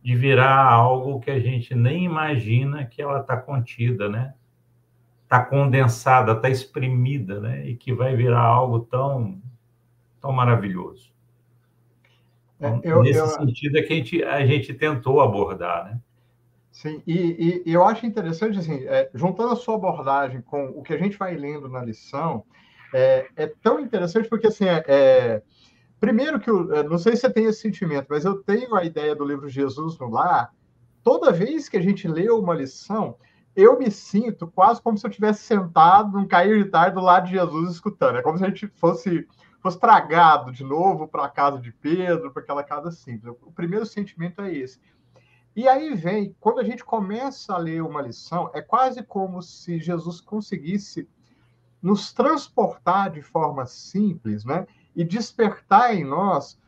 de 0.00 0.14
virar 0.14 0.70
algo 0.70 1.18
que 1.18 1.32
a 1.32 1.40
gente 1.40 1.74
nem 1.74 2.04
imagina 2.04 2.86
que 2.86 3.02
ela 3.02 3.22
está 3.22 3.36
contida, 3.36 4.08
né? 4.08 4.34
Está 5.24 5.44
condensada, 5.44 6.30
está 6.30 6.48
exprimida, 6.48 7.40
né? 7.40 7.66
E 7.66 7.74
que 7.74 7.92
vai 7.92 8.14
virar 8.14 8.42
algo 8.42 8.78
tão, 8.78 9.42
tão 10.26 10.34
maravilhoso. 10.34 11.12
É, 12.60 12.68
então, 12.68 12.90
eu, 12.90 13.02
Nesse 13.02 13.18
eu... 13.18 13.28
sentido 13.28 13.78
é 13.78 13.82
que 13.82 13.92
a 13.92 13.96
gente, 13.96 14.24
a 14.24 14.46
gente 14.46 14.74
tentou 14.74 15.20
abordar, 15.20 15.84
né? 15.84 16.00
Sim, 16.72 17.02
e, 17.06 17.62
e, 17.64 17.72
eu 17.72 17.84
acho 17.84 18.04
interessante, 18.04 18.58
assim, 18.58 18.84
é, 18.86 19.08
juntando 19.14 19.52
a 19.52 19.56
sua 19.56 19.76
abordagem 19.76 20.42
com 20.42 20.66
o 20.66 20.82
que 20.82 20.92
a 20.92 20.98
gente 20.98 21.16
vai 21.16 21.34
lendo 21.34 21.68
na 21.68 21.82
lição, 21.82 22.44
é, 22.92 23.28
é 23.34 23.46
tão 23.46 23.80
interessante 23.80 24.28
porque, 24.28 24.48
assim, 24.48 24.66
é, 24.66 24.84
é 24.86 25.42
Primeiro 25.98 26.38
que 26.38 26.50
eu 26.50 26.84
não 26.84 26.98
sei 26.98 27.16
se 27.16 27.22
você 27.22 27.30
tem 27.30 27.46
esse 27.46 27.60
sentimento, 27.60 28.06
mas 28.10 28.24
eu 28.24 28.42
tenho 28.42 28.74
a 28.74 28.84
ideia 28.84 29.14
do 29.14 29.24
livro 29.24 29.48
Jesus 29.48 29.98
no 29.98 30.10
Lar. 30.10 30.52
Toda 31.02 31.32
vez 31.32 31.68
que 31.68 31.76
a 31.76 31.80
gente 31.80 32.06
lê 32.06 32.28
uma 32.28 32.54
lição, 32.54 33.16
eu 33.54 33.78
me 33.78 33.90
sinto 33.90 34.46
quase 34.46 34.82
como 34.82 34.98
se 34.98 35.06
eu 35.06 35.10
tivesse 35.10 35.44
sentado 35.44 36.12
num 36.12 36.28
cair 36.28 36.62
de 36.62 36.70
tarde 36.70 36.96
do 36.96 37.00
lado 37.00 37.26
de 37.26 37.32
Jesus 37.32 37.72
escutando. 37.72 38.18
É 38.18 38.22
como 38.22 38.36
se 38.36 38.44
a 38.44 38.48
gente 38.48 38.66
fosse 38.76 39.26
fosse 39.66 39.80
tragado 39.80 40.52
de 40.52 40.62
novo 40.62 41.08
para 41.08 41.24
a 41.24 41.28
casa 41.28 41.58
de 41.58 41.72
Pedro, 41.72 42.32
para 42.32 42.42
aquela 42.42 42.62
casa 42.62 42.92
simples. 42.92 43.34
O 43.42 43.50
primeiro 43.50 43.84
sentimento 43.84 44.40
é 44.40 44.54
esse. 44.54 44.80
E 45.56 45.66
aí 45.66 45.94
vem, 45.94 46.36
quando 46.38 46.60
a 46.60 46.64
gente 46.64 46.84
começa 46.84 47.52
a 47.52 47.58
ler 47.58 47.82
uma 47.82 48.00
lição, 48.00 48.48
é 48.54 48.62
quase 48.62 49.02
como 49.02 49.42
se 49.42 49.80
Jesus 49.80 50.20
conseguisse 50.20 51.08
nos 51.82 52.12
transportar 52.12 53.10
de 53.10 53.22
forma 53.22 53.66
simples, 53.66 54.44
né? 54.44 54.66
e 54.94 55.02
despertar 55.04 55.94
em 55.94 56.04
nós 56.04 56.58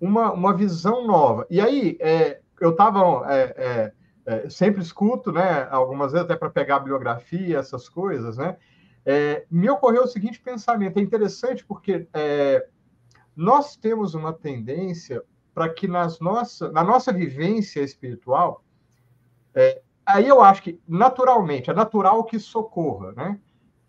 uma, 0.00 0.32
uma 0.32 0.52
visão 0.52 1.06
nova. 1.06 1.46
E 1.48 1.60
aí, 1.60 1.96
é, 2.00 2.40
eu 2.60 2.70
estava. 2.70 3.32
É, 3.32 3.42
é, 3.56 3.92
é, 4.26 4.50
sempre 4.50 4.82
escuto, 4.82 5.32
né, 5.32 5.66
algumas 5.70 6.12
vezes 6.12 6.26
até 6.26 6.36
para 6.36 6.50
pegar 6.50 6.76
a 6.76 6.78
bibliografia, 6.80 7.58
essas 7.58 7.88
coisas, 7.88 8.36
né? 8.36 8.58
É, 9.10 9.46
me 9.50 9.68
ocorreu 9.68 10.04
o 10.04 10.06
seguinte 10.06 10.40
pensamento: 10.40 10.98
é 10.98 11.02
interessante 11.02 11.64
porque 11.64 12.06
é, 12.12 12.66
nós 13.34 13.76
temos 13.76 14.14
uma 14.14 14.32
tendência 14.32 15.22
para 15.54 15.68
que 15.68 15.88
nas 15.88 16.20
nossa, 16.20 16.70
na 16.70 16.84
nossa 16.84 17.12
vivência 17.12 17.80
espiritual, 17.80 18.64
aí 20.06 20.28
eu 20.28 20.40
acho 20.40 20.62
que 20.62 20.80
naturalmente, 20.86 21.70
é 21.70 21.74
natural 21.74 22.22
que 22.24 22.38
socorra, 22.38 23.12
né? 23.12 23.40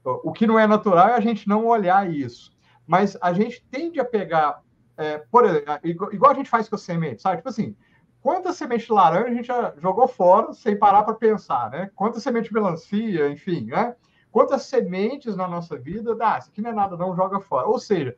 O 0.04 0.32
que 0.32 0.48
não 0.48 0.58
é 0.58 0.66
natural 0.66 1.10
é 1.10 1.14
a 1.14 1.20
gente 1.20 1.48
não 1.48 1.68
olhar 1.68 2.10
isso 2.10 2.52
mas 2.92 3.18
a 3.22 3.32
gente 3.32 3.66
tende 3.72 4.02
a 4.02 4.06
pegar, 4.06 4.62
é, 4.98 5.20
por 5.32 5.46
exemplo, 5.46 5.80
igual 6.12 6.32
a 6.32 6.36
gente 6.36 6.50
faz 6.50 6.68
com 6.68 6.76
a 6.76 6.78
semente, 6.78 7.22
sabe? 7.22 7.38
Tipo 7.38 7.48
assim, 7.48 7.74
quantas 8.22 8.58
sementes 8.58 8.86
de 8.86 8.92
laranja 8.92 9.28
a 9.28 9.34
gente 9.34 9.48
já 9.48 9.74
jogou 9.82 10.10
fora 10.10 10.52
sem 10.52 10.78
parar 10.78 11.04
para 11.04 11.14
pensar, 11.14 11.72
né? 11.72 11.90
Quantas 11.96 12.22
sementes 12.22 12.50
de 12.50 12.54
melancia, 12.54 13.30
enfim, 13.30 13.68
né? 13.68 13.96
Quantas 14.32 14.64
sementes 14.64 15.36
na 15.36 15.48
nossa 15.48 15.78
vida, 15.78 16.16
ah, 16.22 16.38
isso 16.38 16.50
aqui 16.50 16.62
não 16.62 16.72
é 16.72 16.74
nada, 16.74 16.96
não 16.96 17.16
joga 17.16 17.40
fora. 17.40 17.68
Ou 17.68 17.80
seja, 17.80 18.16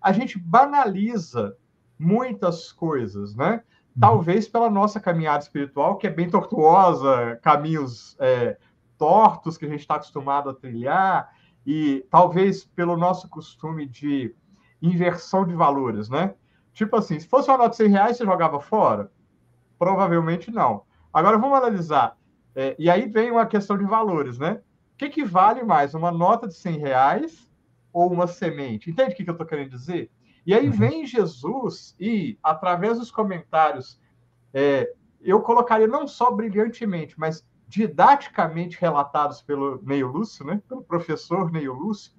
a 0.00 0.12
gente 0.12 0.38
banaliza 0.38 1.56
muitas 1.98 2.72
coisas, 2.72 3.36
né? 3.36 3.62
Uhum. 3.94 4.00
Talvez 4.00 4.48
pela 4.48 4.70
nossa 4.70 4.98
caminhada 4.98 5.42
espiritual, 5.42 5.96
que 5.98 6.06
é 6.06 6.10
bem 6.10 6.30
tortuosa, 6.30 7.38
caminhos 7.42 8.16
é, 8.18 8.56
tortos 8.96 9.58
que 9.58 9.66
a 9.66 9.68
gente 9.68 9.80
está 9.80 9.96
acostumado 9.96 10.48
a 10.48 10.54
trilhar, 10.54 11.30
e 11.66 12.06
talvez 12.10 12.64
pelo 12.64 12.96
nosso 12.96 13.28
costume 13.28 13.86
de 13.86 14.34
inversão 14.80 15.46
de 15.46 15.54
valores, 15.54 16.08
né? 16.08 16.34
Tipo 16.72 16.96
assim, 16.96 17.18
se 17.18 17.28
fosse 17.28 17.50
uma 17.50 17.58
nota 17.58 17.70
de 17.70 17.76
100 17.76 17.88
reais, 17.88 18.16
você 18.16 18.24
jogava 18.24 18.60
fora? 18.60 19.10
Provavelmente 19.78 20.50
não. 20.50 20.84
Agora 21.12 21.36
vamos 21.36 21.58
analisar. 21.58 22.16
É, 22.54 22.74
e 22.78 22.88
aí 22.88 23.06
vem 23.06 23.30
uma 23.30 23.46
questão 23.46 23.76
de 23.76 23.84
valores, 23.84 24.38
né? 24.38 24.60
O 25.00 25.02
que, 25.02 25.08
que 25.08 25.24
vale 25.24 25.62
mais, 25.62 25.94
uma 25.94 26.12
nota 26.12 26.46
de 26.46 26.52
100 26.52 26.76
reais 26.76 27.50
ou 27.90 28.12
uma 28.12 28.26
semente? 28.26 28.90
Entende 28.90 29.14
o 29.14 29.16
que, 29.16 29.24
que 29.24 29.30
eu 29.30 29.32
estou 29.32 29.46
querendo 29.46 29.70
dizer? 29.70 30.10
E 30.44 30.52
aí 30.52 30.66
uhum. 30.66 30.72
vem 30.72 31.06
Jesus 31.06 31.96
e, 31.98 32.38
através 32.42 32.98
dos 32.98 33.10
comentários, 33.10 33.98
é, 34.52 34.92
eu 35.22 35.40
colocaria 35.40 35.86
não 35.86 36.06
só 36.06 36.30
brilhantemente, 36.30 37.18
mas 37.18 37.42
didaticamente 37.66 38.78
relatados 38.78 39.40
pelo 39.40 39.80
Neio 39.82 40.08
Lúcio, 40.08 40.44
né? 40.44 40.60
pelo 40.68 40.82
professor 40.82 41.50
Neio 41.50 41.72
Lúcio, 41.72 42.12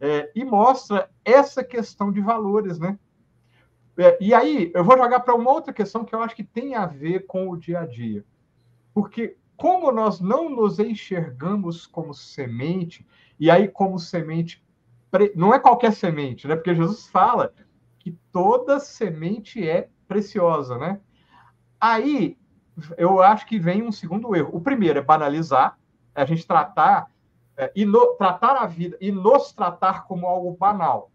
é, 0.00 0.30
e 0.32 0.44
mostra 0.44 1.10
essa 1.24 1.64
questão 1.64 2.12
de 2.12 2.20
valores, 2.20 2.78
né? 2.78 2.96
É, 3.98 4.16
e 4.20 4.32
aí, 4.32 4.70
eu 4.72 4.84
vou 4.84 4.96
jogar 4.96 5.18
para 5.20 5.34
uma 5.34 5.50
outra 5.50 5.72
questão 5.72 6.04
que 6.04 6.14
eu 6.14 6.22
acho 6.22 6.36
que 6.36 6.44
tem 6.44 6.76
a 6.76 6.86
ver 6.86 7.26
com 7.26 7.50
o 7.50 7.56
dia 7.56 7.80
a 7.80 7.86
dia. 7.86 8.24
Porque, 8.94 9.36
como 9.62 9.92
nós 9.92 10.18
não 10.18 10.50
nos 10.50 10.80
enxergamos 10.80 11.86
como 11.86 12.12
semente, 12.12 13.06
e 13.38 13.48
aí, 13.48 13.68
como 13.68 13.96
semente, 13.96 14.60
não 15.36 15.54
é 15.54 15.58
qualquer 15.60 15.92
semente, 15.92 16.48
né? 16.48 16.56
Porque 16.56 16.74
Jesus 16.74 17.06
fala 17.06 17.54
que 17.96 18.10
toda 18.32 18.80
semente 18.80 19.64
é 19.64 19.88
preciosa, 20.08 20.76
né? 20.78 20.98
Aí, 21.80 22.36
eu 22.98 23.22
acho 23.22 23.46
que 23.46 23.56
vem 23.56 23.84
um 23.84 23.92
segundo 23.92 24.34
erro. 24.34 24.50
O 24.52 24.60
primeiro 24.60 24.98
é 24.98 25.02
banalizar, 25.02 25.78
é 26.12 26.22
a 26.22 26.24
gente 26.24 26.44
tratar, 26.44 27.08
é, 27.56 27.70
e 27.76 27.84
no, 27.84 28.16
tratar 28.16 28.56
a 28.56 28.66
vida 28.66 28.98
e 29.00 29.12
nos 29.12 29.52
tratar 29.52 30.08
como 30.08 30.26
algo 30.26 30.56
banal. 30.58 31.12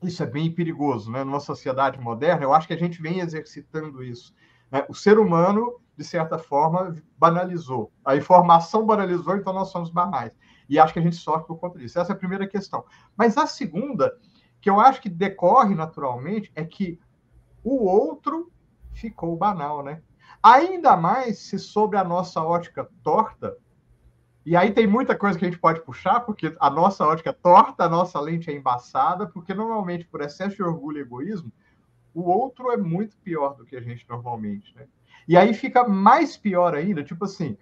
Isso 0.00 0.22
é 0.22 0.26
bem 0.26 0.52
perigoso, 0.52 1.10
né? 1.10 1.24
Numa 1.24 1.40
sociedade 1.40 1.98
moderna, 1.98 2.44
eu 2.44 2.54
acho 2.54 2.68
que 2.68 2.74
a 2.74 2.78
gente 2.78 3.02
vem 3.02 3.18
exercitando 3.18 4.04
isso. 4.04 4.32
Né? 4.70 4.86
O 4.88 4.94
ser 4.94 5.18
humano, 5.18 5.80
de 5.96 6.04
certa 6.04 6.38
forma, 6.38 6.96
banalizou. 7.18 7.92
A 8.04 8.16
informação 8.16 8.86
banalizou, 8.86 9.36
então 9.36 9.52
nós 9.52 9.68
somos 9.68 9.90
banais. 9.90 10.32
E 10.68 10.78
acho 10.78 10.92
que 10.92 10.98
a 10.98 11.02
gente 11.02 11.16
sofre 11.16 11.46
por 11.46 11.58
conta 11.58 11.78
disso. 11.78 11.98
Essa 11.98 12.12
é 12.12 12.14
a 12.14 12.18
primeira 12.18 12.46
questão. 12.46 12.84
Mas 13.16 13.36
a 13.36 13.46
segunda, 13.46 14.16
que 14.60 14.70
eu 14.70 14.80
acho 14.80 15.02
que 15.02 15.08
decorre 15.08 15.74
naturalmente, 15.74 16.50
é 16.54 16.64
que 16.64 16.98
o 17.62 17.84
outro 17.84 18.50
ficou 18.92 19.36
banal, 19.36 19.82
né? 19.82 20.02
Ainda 20.42 20.96
mais 20.96 21.38
se 21.38 21.58
sobre 21.58 21.98
a 21.98 22.04
nossa 22.04 22.42
ótica 22.42 22.88
torta, 23.02 23.56
e 24.44 24.56
aí 24.56 24.72
tem 24.72 24.86
muita 24.86 25.16
coisa 25.16 25.38
que 25.38 25.44
a 25.44 25.48
gente 25.48 25.60
pode 25.60 25.82
puxar, 25.82 26.20
porque 26.20 26.54
a 26.58 26.68
nossa 26.68 27.06
ótica 27.06 27.30
é 27.30 27.32
torta, 27.32 27.84
a 27.84 27.88
nossa 27.88 28.18
lente 28.20 28.50
é 28.50 28.54
embaçada, 28.54 29.26
porque 29.26 29.54
normalmente, 29.54 30.04
por 30.06 30.20
excesso 30.20 30.56
de 30.56 30.62
orgulho 30.62 30.98
e 30.98 31.02
egoísmo, 31.02 31.52
o 32.12 32.22
outro 32.22 32.70
é 32.72 32.76
muito 32.76 33.16
pior 33.18 33.54
do 33.54 33.64
que 33.64 33.76
a 33.76 33.80
gente 33.80 34.04
normalmente, 34.08 34.74
né? 34.74 34.86
E 35.26 35.36
aí 35.36 35.54
fica 35.54 35.86
mais 35.86 36.36
pior 36.36 36.74
ainda, 36.74 37.02
tipo 37.02 37.24
assim, 37.24 37.56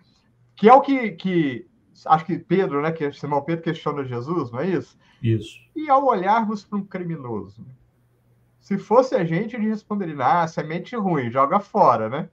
que 0.57 0.69
é 0.69 0.73
o 0.73 0.81
que, 0.81 1.13
que 1.13 1.67
acho 2.07 2.25
que 2.25 2.39
Pedro, 2.39 2.81
né, 2.83 2.93
que 2.93 3.13
Simão 3.13 3.43
Pedro 3.43 3.65
questiona 3.65 4.05
Jesus, 4.05 4.51
não 4.51 4.61
é 4.61 4.69
isso? 4.69 4.99
Isso. 5.23 5.59
E 5.77 5.91
ao 5.91 6.05
olharmos 6.07 6.65
para 6.65 6.79
um 6.79 6.85
criminoso, 6.85 7.65
se 8.61 8.79
fosse 8.79 9.15
a 9.15 9.25
gente, 9.25 9.57
ele 9.57 9.69
responderia, 9.69 10.17
ah, 10.21 10.47
semente 10.47 10.95
ruim, 10.97 11.31
joga 11.31 11.61
fora, 11.61 12.09
né? 12.09 12.29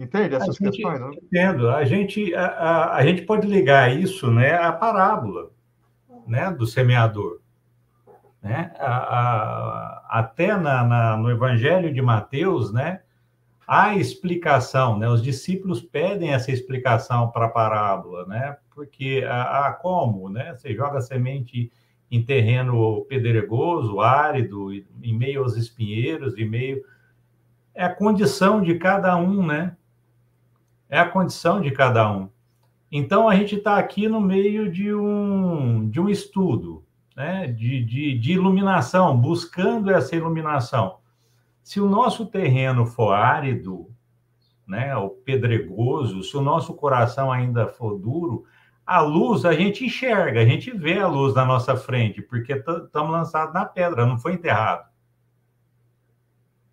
Entende 0.00 0.34
essas 0.34 0.56
gente, 0.56 0.76
questões? 0.76 1.00
Né? 1.00 1.10
Entendo. 1.22 1.68
A 1.68 1.84
gente, 1.84 2.34
a, 2.34 2.46
a, 2.46 2.96
a, 2.96 3.04
gente 3.04 3.22
pode 3.22 3.46
ligar 3.46 3.94
isso 3.94 4.30
né, 4.30 4.54
à 4.54 4.72
parábola 4.72 5.50
né, 6.26 6.50
do 6.50 6.66
semeador. 6.66 7.40
Né? 8.42 8.72
A, 8.78 8.96
a, 8.96 10.06
até 10.20 10.56
na, 10.56 10.84
na, 10.84 11.16
no 11.18 11.30
Evangelho 11.30 11.92
de 11.92 12.00
Mateus, 12.00 12.72
né, 12.72 13.02
há 13.70 13.94
explicação, 13.94 14.98
né? 14.98 15.08
os 15.08 15.22
discípulos 15.22 15.80
pedem 15.80 16.32
essa 16.32 16.50
explicação 16.50 17.30
para 17.30 17.46
a 17.46 17.50
parábola, 17.50 18.26
né? 18.26 18.56
porque 18.74 19.24
a, 19.24 19.68
a, 19.68 19.72
como? 19.72 20.28
Né? 20.28 20.56
Você 20.56 20.74
joga 20.74 21.00
semente 21.00 21.70
em 22.10 22.20
terreno 22.20 23.04
pedregoso, 23.04 24.00
árido, 24.00 24.72
em 24.72 25.16
meio 25.16 25.44
aos 25.44 25.56
espinheiros, 25.56 26.36
em 26.36 26.50
meio. 26.50 26.82
É 27.72 27.84
a 27.84 27.94
condição 27.94 28.60
de 28.60 28.74
cada 28.74 29.16
um, 29.16 29.46
né? 29.46 29.76
é 30.88 30.98
a 30.98 31.08
condição 31.08 31.60
de 31.60 31.70
cada 31.70 32.10
um. 32.10 32.28
Então, 32.90 33.28
a 33.28 33.36
gente 33.36 33.54
está 33.54 33.76
aqui 33.76 34.08
no 34.08 34.20
meio 34.20 34.68
de 34.68 34.92
um, 34.92 35.88
de 35.88 36.00
um 36.00 36.08
estudo, 36.08 36.84
né? 37.16 37.46
de, 37.46 37.84
de, 37.84 38.18
de 38.18 38.32
iluminação, 38.32 39.16
buscando 39.16 39.92
essa 39.92 40.16
iluminação. 40.16 40.99
Se 41.70 41.80
o 41.80 41.88
nosso 41.88 42.26
terreno 42.26 42.84
for 42.84 43.12
árido, 43.12 43.94
né, 44.66 44.96
o 44.96 45.08
pedregoso, 45.08 46.20
se 46.24 46.36
o 46.36 46.40
nosso 46.40 46.74
coração 46.74 47.30
ainda 47.30 47.68
for 47.68 47.96
duro, 47.96 48.44
a 48.84 49.00
luz 49.00 49.44
a 49.44 49.52
gente 49.52 49.84
enxerga, 49.84 50.40
a 50.40 50.44
gente 50.44 50.72
vê 50.72 50.98
a 50.98 51.06
luz 51.06 51.32
na 51.32 51.44
nossa 51.44 51.76
frente, 51.76 52.20
porque 52.20 52.54
estamos 52.54 53.12
lançados 53.12 53.54
na 53.54 53.64
pedra, 53.64 54.04
não 54.04 54.18
foi 54.18 54.32
enterrado. 54.32 54.90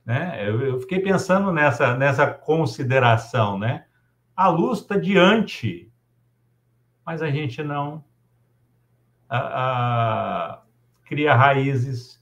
Né? 0.04 0.50
Eu, 0.50 0.62
eu, 0.62 0.80
fiquei 0.80 1.00
pensando 1.00 1.52
nessa, 1.52 1.96
nessa 1.96 2.26
consideração, 2.26 3.60
né? 3.60 3.86
a 4.36 4.48
luz 4.48 4.80
está 4.80 4.98
diante, 4.98 5.94
mas 7.06 7.22
a 7.22 7.30
gente 7.30 7.62
não 7.62 8.04
a, 9.30 9.38
a, 10.56 10.62
cria 11.06 11.36
raízes, 11.36 12.16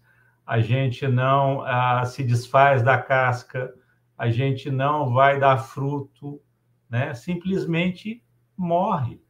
a 0.46 0.60
gente 0.60 1.08
não 1.08 1.62
a, 1.62 2.06
se 2.06 2.24
desfaz 2.24 2.84
da 2.84 2.98
casca, 2.98 3.74
a 4.18 4.30
gente 4.30 4.70
não 4.70 5.14
vai 5.14 5.40
dar 5.40 5.58
fruto, 5.58 6.42
né? 6.90 7.14
simplesmente 7.14 8.24
morre. 8.56 9.22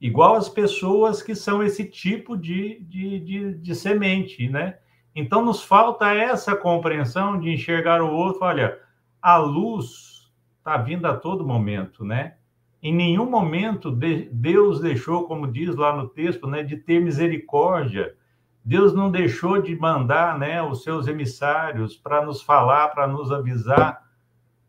Igual 0.00 0.34
as 0.34 0.48
pessoas 0.48 1.22
que 1.22 1.34
são 1.34 1.62
esse 1.62 1.84
tipo 1.84 2.36
de, 2.36 2.80
de, 2.80 3.20
de, 3.20 3.54
de 3.54 3.74
semente, 3.74 4.48
né? 4.48 4.78
Então, 5.14 5.44
nos 5.44 5.62
falta 5.62 6.12
essa 6.12 6.56
compreensão 6.56 7.38
de 7.38 7.50
enxergar 7.50 8.02
o 8.02 8.10
outro. 8.10 8.44
Olha, 8.44 8.78
a 9.20 9.36
luz 9.36 10.32
está 10.58 10.76
vindo 10.76 11.06
a 11.06 11.16
todo 11.16 11.46
momento, 11.46 12.04
né? 12.04 12.34
Em 12.82 12.92
nenhum 12.92 13.30
momento 13.30 13.92
Deus 13.92 14.80
deixou, 14.80 15.24
como 15.28 15.46
diz 15.46 15.76
lá 15.76 15.94
no 15.96 16.08
texto, 16.08 16.48
né, 16.48 16.64
de 16.64 16.76
ter 16.76 17.00
misericórdia. 17.00 18.16
Deus 18.64 18.94
não 18.94 19.10
deixou 19.10 19.60
de 19.60 19.74
mandar, 19.76 20.38
né, 20.38 20.62
os 20.62 20.82
seus 20.82 21.06
emissários 21.06 21.96
para 21.96 22.24
nos 22.24 22.42
falar, 22.42 22.88
para 22.88 23.06
nos 23.06 23.32
avisar, 23.32 24.02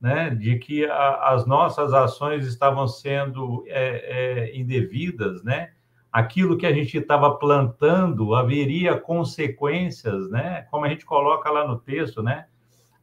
né, 0.01 0.29
de 0.31 0.57
que 0.57 0.85
a, 0.85 1.33
as 1.33 1.45
nossas 1.45 1.93
ações 1.93 2.45
estavam 2.45 2.87
sendo 2.87 3.63
é, 3.67 4.49
é, 4.49 4.57
indevidas, 4.57 5.43
né? 5.43 5.71
Aquilo 6.11 6.57
que 6.57 6.65
a 6.65 6.73
gente 6.73 6.97
estava 6.97 7.33
plantando 7.35 8.35
haveria 8.35 8.97
consequências, 8.97 10.29
né? 10.29 10.67
Como 10.69 10.85
a 10.85 10.89
gente 10.89 11.05
coloca 11.05 11.49
lá 11.49 11.67
no 11.67 11.79
texto, 11.79 12.21
né? 12.21 12.45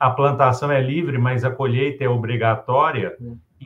a 0.01 0.09
plantação 0.09 0.73
é 0.73 0.81
livre, 0.81 1.19
mas 1.19 1.45
a 1.45 1.51
colheita 1.51 2.03
é 2.03 2.09
obrigatória. 2.09 3.15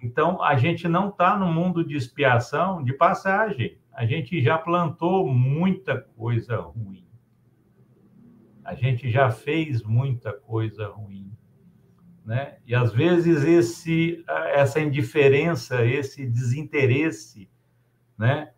Então, 0.03 0.43
a 0.43 0.57
gente 0.57 0.89
não 0.89 1.09
está 1.09 1.39
no 1.39 1.47
mundo 1.47 1.85
de 1.85 1.97
expiação 1.97 2.83
de 2.83 2.93
passagem. 2.93 3.79
A 3.93 4.05
gente 4.05 4.43
já 4.43 4.59
plantou 4.59 5.33
muita 5.33 5.97
coisa 6.17 6.57
ruim. 6.57 7.04
A 8.65 8.75
gente 8.75 9.11
já 9.11 9.31
fez 9.31 9.83
muita 9.83 10.33
coisa 10.33 10.89
ruim. 10.89 11.31
Né? 12.25 12.57
E 12.67 12.75
às 12.75 12.93
vezes 12.93 13.45
esse, 13.45 14.25
essa 14.27 14.81
indiferença, 14.81 15.85
esse 15.85 16.27
desinteresse, 16.27 17.51
né, 18.17 18.53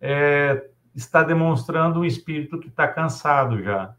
é, 0.00 0.68
está 0.92 1.22
demonstrando 1.22 2.00
um 2.00 2.04
espírito 2.04 2.58
que 2.58 2.68
está 2.68 2.88
cansado 2.88 3.62
já, 3.62 3.94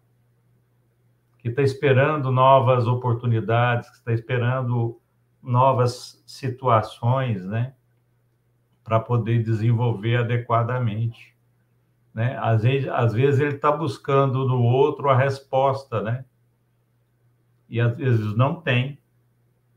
que 1.39 1.47
está 1.47 1.62
esperando 1.62 2.32
novas 2.32 2.86
oportunidades, 2.86 3.89
que 3.89 3.97
está 3.97 4.12
esperando 4.12 4.99
novas 5.41 6.21
situações, 6.28 7.45
né, 7.45 7.73
para 8.84 8.99
poder 8.99 9.41
desenvolver 9.41 10.17
adequadamente, 10.17 11.33
né? 12.13 12.38
Às 12.39 12.63
vezes, 12.63 12.89
às 12.89 13.13
vezes 13.13 13.39
ele 13.39 13.56
está 13.56 13.71
buscando 13.71 14.47
no 14.47 14.62
outro 14.62 15.10
a 15.10 15.17
resposta, 15.17 16.02
né? 16.02 16.26
E 17.67 17.80
às 17.82 17.95
vezes 17.97 18.36
não 18.36 18.62
tem, 18.62 18.99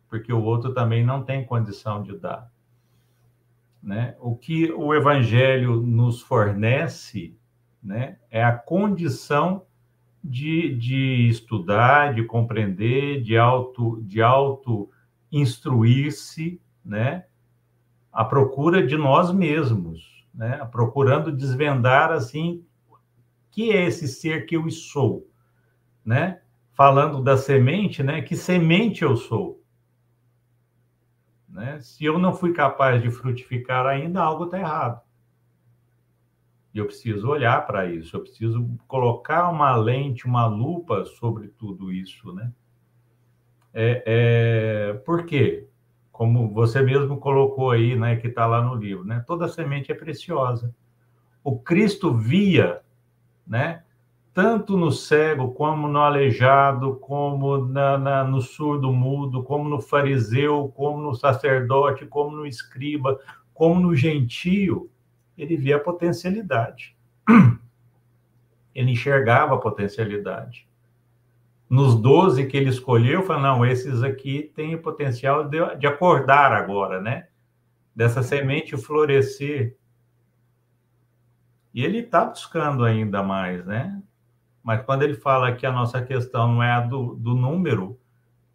porque 0.09 0.33
o 0.33 0.43
outro 0.43 0.75
também 0.75 1.05
não 1.05 1.23
tem 1.23 1.45
condição 1.45 2.03
de 2.03 2.17
dar. 2.19 2.51
Né? 3.83 4.17
O 4.21 4.37
que 4.37 4.71
o 4.73 4.93
Evangelho 4.93 5.81
nos 5.81 6.21
fornece 6.21 7.37
né, 7.83 8.19
é 8.31 8.43
a 8.43 8.53
condição 8.53 9.65
de, 10.23 10.75
de 10.75 11.29
estudar, 11.29 12.13
de 12.13 12.25
compreender, 12.25 13.23
de 13.23 13.39
auto, 13.39 14.03
de 14.03 14.21
auto 14.21 14.91
instruir-se, 15.31 16.61
né? 16.85 17.25
A 18.13 18.25
procura 18.25 18.85
de 18.85 18.97
nós 18.97 19.33
mesmos, 19.33 20.16
né? 20.37 20.65
Procurando 20.67 21.33
desvendar 21.33 22.13
assim 22.13 22.65
que 23.51 23.73
é 23.73 23.87
esse 23.87 24.07
ser 24.07 24.45
que 24.45 24.55
eu 24.55 24.71
sou, 24.71 25.29
né? 26.05 26.43
Falando 26.75 27.23
da 27.23 27.39
semente, 27.39 28.03
né? 28.03 28.21
Que 28.21 28.37
semente 28.37 29.03
eu 29.03 29.17
sou? 29.17 29.65
Né? 31.49 31.81
Se 31.81 32.05
eu 32.05 32.19
não 32.19 32.35
fui 32.35 32.53
capaz 32.53 33.01
de 33.01 33.11
frutificar 33.11 33.87
ainda, 33.87 34.21
algo 34.21 34.45
está 34.45 34.59
errado. 34.59 35.01
E 36.75 36.79
eu 36.79 36.85
preciso 36.85 37.27
olhar 37.29 37.67
para 37.67 37.87
isso, 37.87 38.15
eu 38.15 38.21
preciso 38.21 38.69
colocar 38.87 39.49
uma 39.49 39.75
lente, 39.75 40.27
uma 40.27 40.45
lupa 40.45 41.07
sobre 41.07 41.49
tudo 41.49 41.91
isso, 41.91 42.31
né? 42.35 42.53
É, 43.73 44.03
é, 44.07 44.93
por 44.99 45.25
quê? 45.25 45.67
Como 46.17 46.49
você 46.49 46.81
mesmo 46.81 47.19
colocou 47.19 47.73
aí, 47.73 47.95
né, 47.95 48.17
que 48.17 48.29
está 48.29 48.47
lá 48.47 48.63
no 48.63 48.75
livro, 48.75 49.05
né? 49.05 49.23
Toda 49.27 49.49
semente 49.49 49.93
é 49.93 49.95
preciosa. 49.95 50.75
O 51.45 51.59
Cristo 51.59 52.15
via, 52.15 52.81
né? 53.47 53.83
Tanto 54.33 54.79
no 54.79 54.91
cego, 54.91 55.53
como 55.53 55.87
no 55.87 55.99
aleijado, 55.99 56.97
como 56.97 57.59
na, 57.59 57.99
na, 57.99 58.25
no 58.25 58.41
surdo 58.41 58.91
mudo, 58.91 59.43
como 59.43 59.69
no 59.69 59.79
fariseu, 59.79 60.73
como 60.75 61.03
no 61.03 61.15
sacerdote, 61.15 62.07
como 62.07 62.35
no 62.35 62.47
escriba, 62.47 63.21
como 63.53 63.79
no 63.79 63.95
gentio, 63.95 64.91
ele 65.37 65.55
via 65.55 65.77
a 65.77 65.81
potencialidade. 65.81 66.97
Ele 68.75 68.93
enxergava 68.93 69.55
a 69.55 69.59
potencialidade. 69.59 70.67
Nos 71.69 71.95
12 71.97 72.47
que 72.47 72.57
ele 72.57 72.71
escolheu, 72.71 73.23
falou: 73.23 73.43
não, 73.43 73.67
esses 73.67 74.03
aqui 74.03 74.53
têm 74.55 74.75
o 74.75 74.83
potencial 74.83 75.45
de, 75.45 75.59
de 75.77 75.87
acordar 75.87 76.53
agora, 76.53 77.01
né? 77.01 77.29
Dessa 77.95 78.23
semente 78.23 78.77
florescer. 78.77 79.77
E 81.75 81.85
ele 81.85 81.99
está 81.99 82.25
buscando 82.25 82.85
ainda 82.85 83.23
mais, 83.23 83.65
né? 83.67 84.01
Mas 84.63 84.85
quando 84.85 85.03
ele 85.03 85.15
fala 85.15 85.55
que 85.55 85.67
a 85.67 85.73
nossa 85.73 86.03
questão 86.03 86.55
não 86.55 86.63
é 86.63 86.73
a 86.73 86.81
do, 86.81 87.15
do 87.15 87.35
número, 87.35 87.99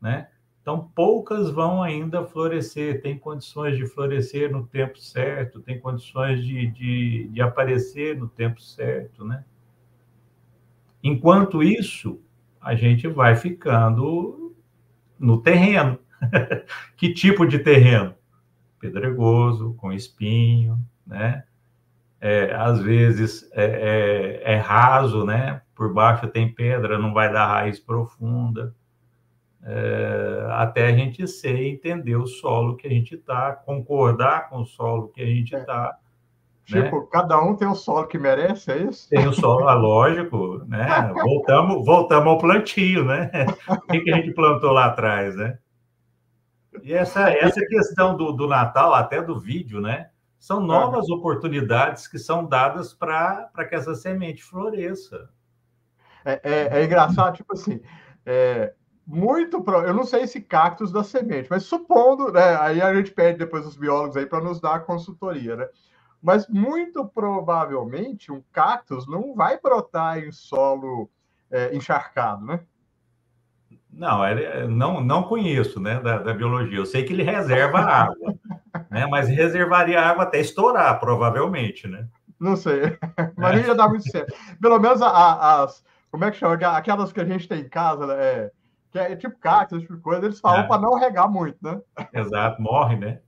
né? 0.01 0.27
Então, 0.61 0.91
poucas 0.93 1.49
vão 1.49 1.81
ainda 1.81 2.23
florescer, 2.23 3.01
tem 3.01 3.17
condições 3.17 3.75
de 3.77 3.87
florescer 3.87 4.51
no 4.51 4.67
tempo 4.67 4.99
certo, 4.99 5.59
tem 5.59 5.79
condições 5.79 6.43
de, 6.43 6.67
de, 6.67 7.27
de 7.29 7.41
aparecer 7.41 8.15
no 8.15 8.27
tempo 8.27 8.61
certo, 8.61 9.25
né? 9.25 9.43
Enquanto 11.03 11.63
isso, 11.63 12.21
a 12.61 12.75
gente 12.75 13.07
vai 13.07 13.35
ficando 13.35 14.55
no 15.19 15.41
terreno. 15.41 15.99
que 16.95 17.13
tipo 17.13 17.45
de 17.45 17.59
terreno? 17.59 18.13
Pedregoso, 18.79 19.73
com 19.75 19.91
espinho, 19.91 20.79
né? 21.05 21.43
É, 22.19 22.53
às 22.53 22.79
vezes 22.79 23.49
é, 23.53 24.41
é, 24.45 24.53
é 24.53 24.57
raso, 24.57 25.25
né? 25.25 25.61
Por 25.75 25.91
baixo 25.91 26.27
tem 26.27 26.53
pedra, 26.53 26.99
não 26.99 27.13
vai 27.13 27.33
dar 27.33 27.47
raiz 27.47 27.79
profunda 27.79 28.75
é, 29.63 30.47
até 30.51 30.87
a 30.87 30.95
gente 30.95 31.27
ser 31.27 31.55
entender 31.55 32.15
o 32.15 32.25
solo 32.25 32.75
que 32.75 32.87
a 32.87 32.89
gente 32.89 33.15
está, 33.15 33.53
concordar 33.53 34.49
com 34.49 34.61
o 34.61 34.65
solo 34.65 35.09
que 35.09 35.21
a 35.21 35.25
gente 35.25 35.55
está. 35.55 35.97
Tipo, 36.65 37.01
né? 37.01 37.07
cada 37.11 37.41
um 37.41 37.55
tem 37.55 37.67
o 37.67 37.75
solo 37.75 38.07
que 38.07 38.17
merece, 38.17 38.71
é 38.71 38.77
isso? 38.83 39.09
Tem 39.09 39.27
o 39.27 39.33
solo, 39.33 39.67
ah, 39.67 39.73
lógico, 39.73 40.63
né? 40.67 40.85
Voltamos, 41.13 41.85
voltamos 41.85 42.27
ao 42.27 42.37
plantio, 42.37 43.03
né? 43.03 43.31
O 43.67 43.81
que, 43.87 43.99
que 44.01 44.11
a 44.11 44.15
gente 44.15 44.33
plantou 44.33 44.71
lá 44.71 44.85
atrás, 44.85 45.35
né? 45.35 45.57
E 46.83 46.93
essa, 46.93 47.29
essa 47.29 47.59
questão 47.65 48.15
do, 48.15 48.31
do 48.31 48.47
Natal, 48.47 48.93
até 48.93 49.21
do 49.21 49.39
vídeo, 49.39 49.81
né? 49.81 50.09
São 50.39 50.59
novas 50.59 51.09
oportunidades 51.09 52.07
que 52.07 52.17
são 52.17 52.45
dadas 52.45 52.93
para 52.93 53.51
que 53.67 53.75
essa 53.75 53.93
semente 53.93 54.43
floresça. 54.43 55.29
É, 56.25 56.41
é, 56.43 56.79
é 56.79 56.85
engraçado, 56.85 57.35
tipo 57.35 57.53
assim, 57.53 57.81
é, 58.25 58.73
muito 59.05 59.61
pro... 59.61 59.81
eu 59.83 59.93
não 59.93 60.03
sei 60.03 60.25
se 60.25 60.41
cactus 60.41 60.91
da 60.91 61.03
semente, 61.03 61.47
mas 61.49 61.63
supondo, 61.63 62.31
né, 62.31 62.57
aí 62.59 62.81
a 62.81 62.93
gente 62.95 63.11
pede 63.11 63.39
depois 63.39 63.65
os 63.65 63.75
biólogos 63.75 64.17
aí 64.17 64.25
para 64.25 64.43
nos 64.43 64.59
dar 64.59 64.75
a 64.75 64.79
consultoria, 64.79 65.55
né? 65.55 65.67
Mas 66.21 66.47
muito 66.47 67.05
provavelmente 67.05 68.31
um 68.31 68.43
cactus 68.51 69.07
não 69.07 69.33
vai 69.33 69.59
brotar 69.59 70.19
em 70.19 70.31
solo 70.31 71.09
é, 71.49 71.75
encharcado, 71.75 72.45
né? 72.45 72.59
Não, 73.91 74.23
é, 74.23 74.67
não, 74.67 75.01
não 75.01 75.23
conheço, 75.23 75.79
né, 75.79 75.99
da, 75.99 76.19
da, 76.19 76.33
biologia. 76.33 76.77
Eu 76.77 76.85
sei 76.85 77.03
que 77.03 77.11
ele 77.11 77.23
reserva 77.23 77.79
água, 77.79 78.35
né? 78.89 79.05
Mas 79.07 79.27
reservaria 79.27 79.99
água 79.99 80.23
até 80.23 80.39
estourar, 80.39 80.97
provavelmente, 80.99 81.87
né? 81.87 82.07
Não 82.39 82.55
sei, 82.55 82.97
mas 83.37 83.61
é. 83.61 83.67
ia 83.67 83.75
dar 83.75 83.89
muito 83.89 84.09
certo. 84.09 84.33
Pelo 84.61 84.79
menos 84.79 85.01
a, 85.01 85.09
a, 85.09 85.63
as, 85.63 85.83
como 86.09 86.23
é 86.23 86.31
que 86.31 86.37
chama? 86.37 86.55
Aquelas 86.55 87.11
que 87.11 87.19
a 87.19 87.25
gente 87.25 87.47
tem 87.47 87.61
em 87.61 87.69
casa, 87.69 88.07
né? 88.07 88.15
É, 88.17 88.51
que 88.91 88.99
é 88.99 89.15
tipo 89.15 89.37
cacto, 89.39 89.75
esse 89.75 89.85
tipo 89.85 89.97
de 89.97 90.01
coisa, 90.01 90.25
eles 90.25 90.39
falam 90.39 90.61
é. 90.61 90.67
para 90.67 90.81
não 90.81 90.97
regar 90.97 91.29
muito, 91.29 91.57
né? 91.61 91.81
Exato, 92.13 92.61
morre, 92.61 92.95
né? 92.95 93.19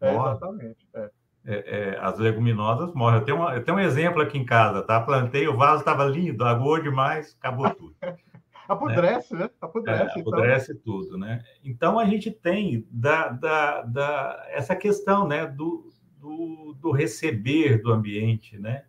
É, 0.00 0.12
morre. 0.12 0.30
exatamente. 0.30 0.88
É. 0.94 1.10
É, 1.50 1.94
é, 1.94 1.98
as 2.02 2.18
leguminosas 2.18 2.92
morrem. 2.92 3.20
Eu 3.20 3.24
tenho, 3.24 3.36
uma, 3.38 3.54
eu 3.54 3.64
tenho 3.64 3.78
um 3.78 3.80
exemplo 3.80 4.20
aqui 4.20 4.36
em 4.36 4.44
casa, 4.44 4.82
tá? 4.82 5.00
Plantei, 5.00 5.48
o 5.48 5.56
vaso 5.56 5.78
estava 5.78 6.04
lindo, 6.04 6.44
aguou 6.44 6.78
demais, 6.78 7.34
acabou 7.40 7.70
tudo. 7.70 7.96
apodrece, 8.68 9.32
né? 9.32 9.44
né? 9.44 9.50
Apodrece, 9.58 10.02
é, 10.02 10.20
então. 10.20 10.20
apodrece 10.20 10.72
então. 10.72 10.82
tudo, 10.84 11.16
né? 11.16 11.42
Então 11.64 11.98
a 11.98 12.04
gente 12.04 12.30
tem 12.30 12.86
da, 12.90 13.28
da, 13.28 13.80
da, 13.80 14.46
essa 14.50 14.76
questão, 14.76 15.26
né? 15.26 15.46
Do, 15.46 15.90
do, 16.20 16.76
do 16.78 16.90
receber 16.90 17.80
do 17.80 17.92
ambiente, 17.92 18.58
né? 18.58 18.84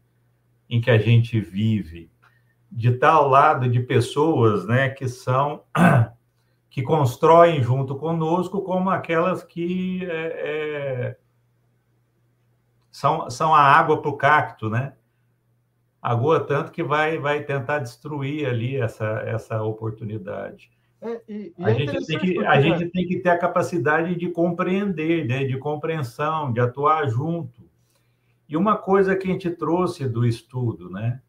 Em 0.69 0.81
que 0.81 0.91
a 0.91 0.97
gente 0.97 1.39
vive, 1.39 2.11
de 2.69 2.89
estar 2.89 3.11
ao 3.11 3.29
lado 3.29 3.69
de 3.69 3.79
pessoas, 3.79 4.67
né? 4.67 4.89
Que 4.89 5.07
são 5.07 5.63
que 6.69 6.83
constroem 6.83 7.63
junto 7.63 7.95
conosco, 7.95 8.61
como 8.63 8.89
aquelas 8.89 9.45
que 9.45 10.03
é, 10.03 10.09
é, 10.11 11.17
são, 12.99 13.29
são 13.29 13.53
a 13.53 13.61
água 13.61 14.01
para 14.01 14.11
o 14.11 14.17
cacto, 14.17 14.69
né? 14.69 14.93
Agoa 16.01 16.39
tanto 16.39 16.71
que 16.71 16.83
vai, 16.83 17.17
vai 17.17 17.43
tentar 17.43 17.79
destruir 17.79 18.45
ali 18.45 18.75
essa, 18.75 19.23
essa 19.25 19.61
oportunidade. 19.63 20.71
É, 21.01 21.21
e, 21.27 21.53
e 21.57 21.63
a, 21.63 21.71
é 21.71 21.75
gente 21.75 22.05
tem 22.05 22.19
que, 22.19 22.45
a 22.45 22.61
gente 22.61 22.85
tem 22.87 23.07
que 23.07 23.19
ter 23.19 23.29
a 23.29 23.37
capacidade 23.37 24.15
de 24.15 24.29
compreender, 24.29 25.25
né? 25.25 25.45
de 25.45 25.57
compreensão, 25.57 26.51
de 26.51 26.59
atuar 26.59 27.07
junto. 27.07 27.69
E 28.47 28.57
uma 28.57 28.75
coisa 28.75 29.15
que 29.15 29.27
a 29.27 29.31
gente 29.31 29.49
trouxe 29.49 30.07
do 30.07 30.25
estudo, 30.25 30.89
né? 30.89 31.21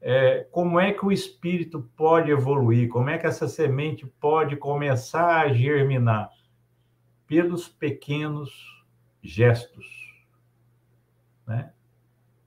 é, 0.00 0.46
como 0.52 0.78
é 0.78 0.92
que 0.92 1.04
o 1.04 1.10
espírito 1.10 1.82
pode 1.96 2.30
evoluir, 2.30 2.88
como 2.88 3.10
é 3.10 3.18
que 3.18 3.26
essa 3.26 3.48
semente 3.48 4.06
pode 4.20 4.56
começar 4.56 5.40
a 5.40 5.52
germinar 5.52 6.30
pelos 7.26 7.68
pequenos 7.68 8.84
gestos, 9.20 10.05
né? 11.46 11.72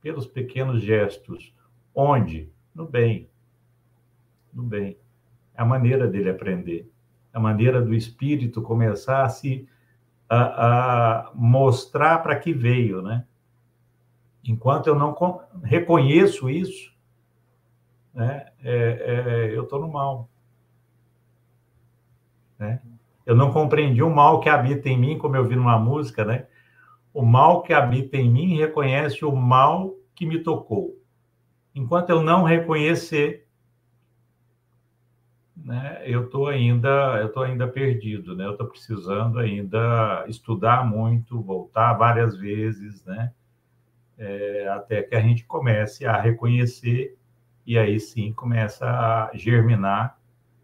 Pelos 0.02 0.26
pequenos 0.26 0.82
gestos, 0.82 1.54
onde? 1.94 2.52
No 2.74 2.86
bem, 2.86 3.30
no 4.54 4.64
bem. 4.64 4.98
É 5.54 5.62
a 5.62 5.66
maneira 5.66 6.08
dele 6.08 6.30
aprender, 6.30 6.92
é 7.34 7.38
a 7.38 7.40
maneira 7.40 7.82
do 7.82 7.94
espírito 7.94 8.62
começar 8.62 9.24
a 9.24 9.30
se 9.30 9.68
a, 10.30 11.28
a 11.28 11.32
mostrar 11.34 12.20
para 12.20 12.38
que 12.38 12.54
veio, 12.54 13.02
né? 13.02 13.26
Enquanto 14.44 14.88
eu 14.88 14.96
não 14.96 15.16
reconheço 15.64 16.50
isso, 16.50 16.94
né? 18.14 18.48
É, 18.64 19.50
é, 19.52 19.58
eu 19.58 19.64
estou 19.64 19.80
no 19.80 19.92
mal. 19.92 20.30
Né? 22.58 22.82
Eu 23.26 23.36
não 23.36 23.52
compreendi 23.52 24.02
o 24.04 24.10
mal 24.10 24.40
que 24.40 24.50
habita 24.50 24.90
em 24.90 24.98
mim, 24.98 25.18
como 25.18 25.36
eu 25.36 25.46
vi 25.46 25.56
numa 25.56 25.78
música, 25.80 26.26
né? 26.26 26.48
O 27.14 27.24
mal 27.24 27.64
que 27.64 27.74
habita 27.74 28.18
em 28.18 28.30
mim 28.30 28.58
reconhece 28.58 29.26
o 29.26 29.36
mal 29.36 29.96
que 30.14 30.26
me 30.26 30.40
tocou. 30.40 30.98
Enquanto 31.74 32.10
eu 32.10 32.22
não 32.22 32.44
reconhecer, 32.44 33.48
né, 35.56 36.02
eu 36.06 36.26
estou 36.26 36.48
ainda, 36.48 37.20
eu 37.22 37.32
tô 37.32 37.42
ainda 37.42 37.68
perdido, 37.68 38.36
né? 38.36 38.46
Eu 38.46 38.52
estou 38.52 38.68
precisando 38.68 39.40
ainda 39.40 40.26
estudar 40.28 40.86
muito, 40.86 41.42
voltar 41.42 41.94
várias 41.94 42.36
vezes, 42.36 43.04
né? 43.06 43.32
É, 44.18 44.68
até 44.70 45.02
que 45.04 45.16
a 45.16 45.22
gente 45.22 45.46
comece 45.46 46.06
a 46.06 46.20
reconhecer 46.20 47.18
e 47.66 47.78
aí 47.78 48.00
sim 48.00 48.34
começa 48.34 48.86
a 48.86 49.32
germinar 49.34 50.20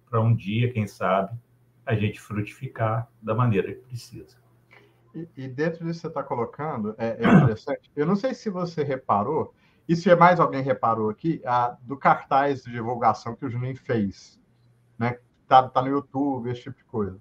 para 0.10 0.19
um 0.19 0.36
dia, 0.36 0.71
quem 0.71 0.88
sabe, 0.88 1.38
a 1.86 1.95
gente 1.95 2.19
frutificar 2.19 3.08
da 3.21 3.34
maneira 3.36 3.73
que 3.73 3.81
precisa. 3.81 4.44
E, 5.36 5.47
dentro 5.47 5.86
disso 5.86 5.99
que 5.99 6.01
você 6.01 6.08
está 6.08 6.23
colocando, 6.23 6.95
é, 6.97 7.17
é 7.19 7.34
interessante. 7.38 7.91
Eu 7.95 8.06
não 8.06 8.15
sei 8.15 8.34
se 8.34 8.49
você 8.49 8.84
reparou 8.84 9.54
e 9.88 9.95
se 9.95 10.13
mais 10.15 10.39
alguém 10.39 10.62
reparou 10.62 11.10
aqui, 11.10 11.41
a, 11.45 11.78
do 11.82 11.95
cartaz 11.95 12.63
de 12.63 12.71
divulgação 12.71 13.36
que 13.36 13.45
o 13.45 13.49
Juninho 13.49 13.78
fez, 13.78 14.39
né? 14.97 15.19
Tá, 15.47 15.67
tá 15.69 15.82
no 15.82 15.89
YouTube, 15.89 16.49
esse 16.49 16.63
tipo 16.63 16.78
de 16.78 16.84
coisa. 16.86 17.19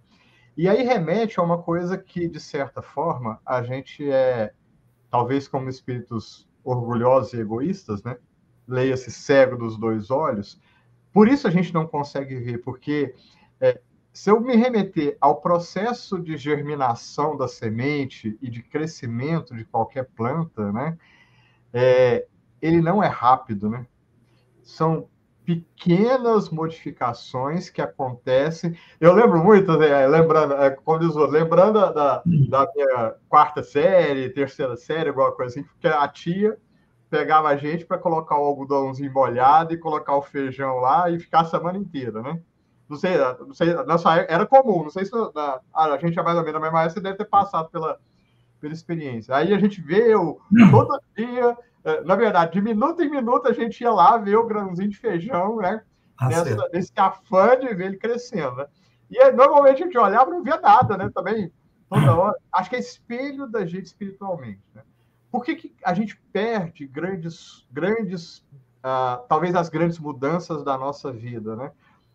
E 0.57 0.69
aí 0.69 0.83
remete 0.83 1.39
a 1.39 1.43
uma 1.43 1.63
coisa 1.63 1.99
que, 1.99 2.27
de 2.27 2.41
certa 2.41 2.81
forma, 2.81 3.41
a 3.45 3.63
gente 3.63 4.11
é, 4.11 4.53
talvez 5.11 5.47
como 5.47 5.69
espíritos 5.69 6.49
orgulhosos 6.63 7.35
e 7.35 7.41
egoístas, 7.41 8.03
né? 8.03 8.17
Leia-se 8.67 9.11
cego 9.11 9.57
dos 9.57 9.77
dois 9.77 10.11
olhos. 10.11 10.59
Por 11.13 11.29
isso 11.29 11.47
a 11.47 11.51
gente 11.51 11.75
não 11.75 11.87
consegue 11.87 12.37
ver, 12.37 12.59
porque 12.59 13.15
é, 13.61 13.81
se 14.15 14.31
eu 14.31 14.41
me 14.41 14.55
remeter 14.55 15.19
ao 15.21 15.41
processo 15.41 16.21
de 16.21 16.37
germinação 16.37 17.37
da 17.37 17.49
semente 17.49 18.39
e 18.41 18.49
de 18.49 18.63
crescimento 18.63 19.53
de 19.57 19.65
qualquer 19.65 20.05
planta, 20.05 20.73
né? 20.73 20.97
É, 21.73 22.25
ele 22.63 22.81
não 22.81 23.03
é 23.03 23.09
rápido, 23.09 23.69
né? 23.69 23.85
São 24.63 25.09
pequenas 25.45 26.49
modificações 26.49 27.69
que 27.69 27.83
acontecem. 27.83 28.79
Eu 29.01 29.13
lembro 29.13 29.43
muito, 29.43 29.77
né, 29.77 30.07
lembrando, 30.07 30.55
é, 30.55 30.71
como 30.71 31.01
diz 31.01 31.15
lembrando 31.17 31.81
da, 31.93 32.23
da 32.25 32.71
minha 32.73 33.17
quarta 33.29 33.65
série, 33.65 34.31
terceira 34.31 34.77
série, 34.77 35.09
alguma 35.09 35.33
coisa 35.33 35.59
assim, 35.59 35.69
porque 35.69 35.89
a 35.89 36.07
tia 36.07 36.57
pegava 37.11 37.49
a 37.49 37.57
gente 37.57 37.85
para 37.85 37.99
colocar 37.99 38.39
o 38.39 38.45
algodãozinho 38.45 39.13
molhado 39.13 39.75
e 39.75 39.79
colocar 39.79 40.17
o 40.17 40.23
feijão 40.23 40.77
lá 40.77 41.11
e 41.11 41.19
ficar 41.19 41.41
a 41.41 41.45
semana 41.47 41.77
inteira, 41.77 42.23
né? 42.23 42.41
Não 42.89 42.97
sei, 42.97 43.17
não 43.17 43.55
sei, 43.55 43.75
nessa 43.85 44.15
era 44.17 44.47
comum, 44.47 44.83
não 44.83 44.91
sei 44.91 45.05
se 45.05 45.13
a, 45.15 45.61
a 45.73 45.99
gente 45.99 46.19
é 46.19 46.23
mais 46.23 46.37
ou 46.37 46.45
menos 46.45 46.61
a 46.61 46.63
mesma 46.63 46.81
época, 46.83 46.95
você 46.95 47.01
deve 47.01 47.17
ter 47.17 47.25
passado 47.25 47.71
pela, 47.71 47.99
pela 48.61 48.73
experiência. 48.73 49.35
Aí 49.35 49.55
a 49.55 49.59
gente 49.59 49.81
vê 49.81 50.15
o, 50.15 50.39
todo 50.71 51.01
dia 51.17 51.57
é, 51.85 52.01
na 52.01 52.17
verdade, 52.17 52.53
de 52.53 52.63
minuto 52.63 53.03
em 53.03 53.11
minuto 53.11 53.47
a 53.47 53.53
gente 53.53 53.83
ia 53.83 53.93
lá 53.93 54.17
ver 54.17 54.37
o 54.37 54.47
grãozinho 54.47 54.89
de 54.89 54.97
feijão, 54.97 55.59
né? 55.59 55.83
Ah, 56.17 56.29
Nessa, 56.29 56.69
nesse 56.73 56.93
afã 56.97 57.59
de 57.59 57.75
ver 57.75 57.87
ele 57.87 57.99
crescendo, 57.99 58.57
né? 58.57 58.67
E 59.11 59.19
aí, 59.19 59.33
normalmente 59.33 59.83
a 59.83 59.87
gente 59.87 59.99
olhava 59.99 60.31
e 60.31 60.33
não 60.33 60.43
via 60.43 60.59
nada, 60.59 60.97
né? 60.97 61.11
Também, 61.15 61.53
toda 61.91 62.17
hora. 62.17 62.37
Acho 62.51 62.71
que 62.71 62.77
é 62.77 62.79
espelho 62.79 63.47
da 63.47 63.67
gente 63.67 63.85
espiritualmente, 63.85 64.63
né? 64.75 64.83
Por 65.31 65.45
que, 65.45 65.57
que 65.57 65.75
a 65.85 65.93
gente 65.93 66.17
perde 66.33 66.87
grandes, 66.87 67.67
grandes, 67.71 68.39
uh, 68.79 69.23
talvez 69.29 69.55
as 69.55 69.69
grandes 69.69 69.99
mudanças 69.99 70.63
da 70.63 70.79
nossa 70.79 71.13
vida, 71.13 71.55
né? 71.55 71.71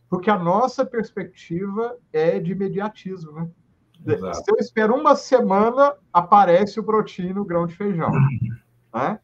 Porque 0.09 0.29
a 0.29 0.37
nossa 0.37 0.85
perspectiva 0.85 1.97
é 2.11 2.39
de 2.39 2.51
imediatismo, 2.51 3.31
né? 3.31 3.49
Exato. 4.05 4.37
Se 4.37 4.51
eu 4.51 4.55
espero 4.57 4.95
uma 4.95 5.15
semana, 5.15 5.93
aparece 6.11 6.79
o 6.79 6.83
brotinho 6.83 7.35
no 7.35 7.45
grão 7.45 7.67
de 7.67 7.75
feijão, 7.75 8.09
né? 8.93 9.19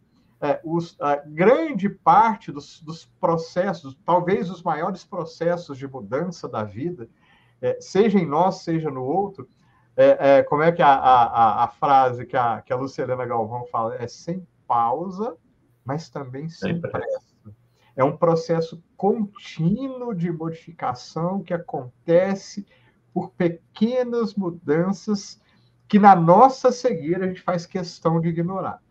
é, 0.45 0.59
os, 0.63 0.95
a 0.99 1.15
grande 1.15 1.89
parte 1.89 2.51
dos, 2.51 2.81
dos, 2.81 3.05
processos, 3.19 3.97
talvez 4.05 4.49
os 4.49 4.61
maiores 4.61 5.03
processos 5.03 5.77
de 5.77 5.87
mudança 5.87 6.47
da 6.47 6.63
vida, 6.63 7.09
é, 7.61 7.79
seja 7.79 8.19
em 8.19 8.25
nós, 8.25 8.63
seja 8.63 8.91
no 8.91 9.03
outro, 9.03 9.47
é, 9.97 10.37
é 10.37 10.43
como 10.43 10.61
é 10.61 10.71
que 10.71 10.81
a, 10.81 10.93
a, 10.93 11.63
a, 11.63 11.67
frase 11.69 12.25
que 12.25 12.35
a, 12.35 12.61
que 12.61 12.73
a 12.73 12.75
Luciana 12.75 13.25
Galvão 13.25 13.65
fala? 13.71 13.95
É 13.95 14.07
sem 14.07 14.45
pausa, 14.67 15.37
mas 15.85 16.09
também 16.09 16.49
sem 16.49 16.79
pressa. 16.81 17.24
É 17.95 18.03
um 18.03 18.17
processo 18.17 18.83
contínuo 18.97 20.13
de 20.13 20.31
modificação 20.31 21.41
que 21.41 21.53
acontece 21.53 22.65
por 23.13 23.31
pequenas 23.31 24.35
mudanças 24.35 25.41
que 25.87 25.99
na 25.99 26.15
nossa 26.15 26.71
cegueira 26.71 27.25
a 27.25 27.27
gente 27.27 27.41
faz 27.41 27.65
questão 27.65 28.19
de 28.19 28.29
ignorar 28.29 28.81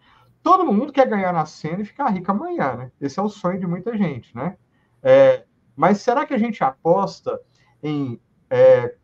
todo 0.45 0.71
mundo 0.71 0.93
quer 0.93 1.09
ganhar 1.09 1.33
na 1.33 1.47
cena 1.47 1.81
e 1.81 1.87
ficar 1.87 2.11
rico 2.11 2.31
amanhã, 2.31 2.77
né? 2.77 2.93
Esse 3.01 3.19
é 3.19 3.23
o 3.23 3.31
sonho 3.31 3.59
de 3.59 3.67
muita 3.67 3.97
gente, 3.97 4.37
né? 4.37 4.59
É, 5.03 5.47
mas 5.75 6.03
será 6.03 6.27
que 6.27 6.35
a 6.35 6.39
gente 6.39 6.63
aposta 6.63 7.41
em 7.83 8.21
é, 8.51 8.95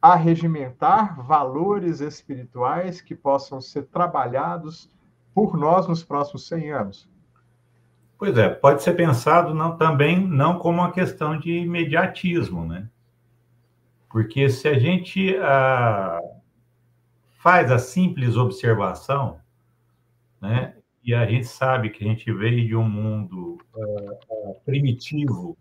arregimentar 0.00 1.20
valores 1.26 2.00
espirituais 2.00 3.00
que 3.00 3.14
possam 3.14 3.62
ser 3.62 3.86
trabalhados 3.86 4.94
por 5.34 5.56
nós 5.56 5.88
nos 5.88 6.04
próximos 6.04 6.46
100 6.46 6.72
anos? 6.72 7.10
Pois 8.18 8.36
é, 8.36 8.48
pode 8.48 8.82
ser 8.82 8.94
pensado 8.94 9.54
não, 9.54 9.76
também 9.76 10.18
não 10.18 10.58
como 10.58 10.78
uma 10.78 10.90
questão 10.90 11.38
de 11.38 11.52
imediatismo, 11.52 12.66
né? 12.66 12.88
Porque 14.10 14.48
se 14.50 14.66
a 14.66 14.76
gente 14.76 15.36
ah, 15.36 16.18
faz 17.38 17.70
a 17.70 17.78
simples 17.78 18.36
observação, 18.36 19.38
né? 20.40 20.74
E 21.04 21.14
a 21.14 21.24
gente 21.26 21.46
sabe 21.46 21.90
que 21.90 22.04
a 22.04 22.08
gente 22.08 22.30
veio 22.32 22.66
de 22.66 22.74
um 22.74 22.86
mundo 22.86 23.56
uh, 23.74 24.50
uh, 24.50 24.60
primitivo 24.64 25.56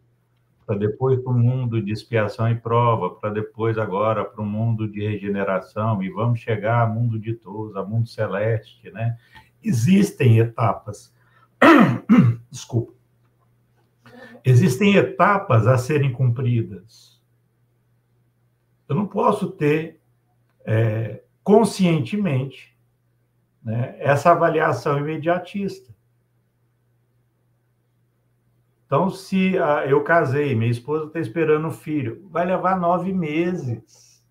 para 0.66 0.76
depois 0.78 1.18
para 1.22 1.32
um 1.32 1.39
mundo 1.39 1.82
de 1.82 1.93
expiação 1.93 2.49
e 2.49 2.55
prova, 2.55 3.12
para 3.12 3.30
depois 3.30 3.78
agora 3.78 4.26
para 4.26 4.41
um 4.41 4.45
mundo 4.45 4.86
de 4.86 4.99
regeneração 4.99 6.03
e 6.03 6.10
vamos 6.10 6.41
chegar 6.41 6.82
a 6.82 6.88
mundo 6.88 7.18
de 7.18 7.34
todos, 7.34 7.78
a 7.78 7.84
mundo 7.86 8.10
celeste, 8.10 8.91
né? 8.91 9.18
Existem 9.64 10.39
etapas. 10.39 11.16
Desculpa. 12.49 12.93
Existem 14.43 14.95
etapas 14.95 15.68
a 15.68 15.78
serem 15.78 16.12
cumpridas. 16.12 17.22
Eu 18.88 18.95
não 18.95 19.05
posso 19.05 19.51
ter 19.51 19.99
é, 20.66 21.22
conscientemente 21.43 22.78
né, 23.62 23.95
essa 23.99 24.32
avaliação 24.32 24.97
imediatista. 24.97 25.93
Então, 28.86 29.10
se 29.10 29.58
ah, 29.58 29.86
eu 29.86 30.01
casei, 30.01 30.55
minha 30.55 30.72
esposa 30.72 31.08
está 31.08 31.20
esperando 31.20 31.68
um 31.68 31.72
filho, 31.72 32.26
vai 32.30 32.45
levar 32.45 32.80
nove 32.80 33.12
meses. 33.12 34.24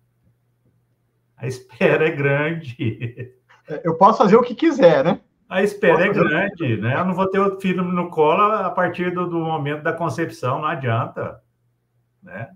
A 1.35 1.45
espera 1.45 2.07
é 2.07 2.11
grande. 2.11 3.35
Eu 3.83 3.95
posso 3.95 4.17
fazer 4.17 4.35
o 4.35 4.41
que 4.41 4.55
quiser, 4.55 5.03
né? 5.03 5.21
A 5.49 5.63
espera 5.63 6.05
é 6.05 6.09
grande, 6.09 6.77
né? 6.77 6.99
Eu 6.99 7.05
não 7.05 7.13
vou 7.13 7.27
ter 7.27 7.39
outro 7.39 7.61
filho 7.61 7.83
no 7.83 8.09
colo 8.09 8.41
a 8.41 8.69
partir 8.69 9.13
do, 9.13 9.27
do 9.27 9.39
momento 9.39 9.83
da 9.83 9.93
concepção, 9.93 10.59
não 10.59 10.67
adianta, 10.67 11.41
né? 12.21 12.49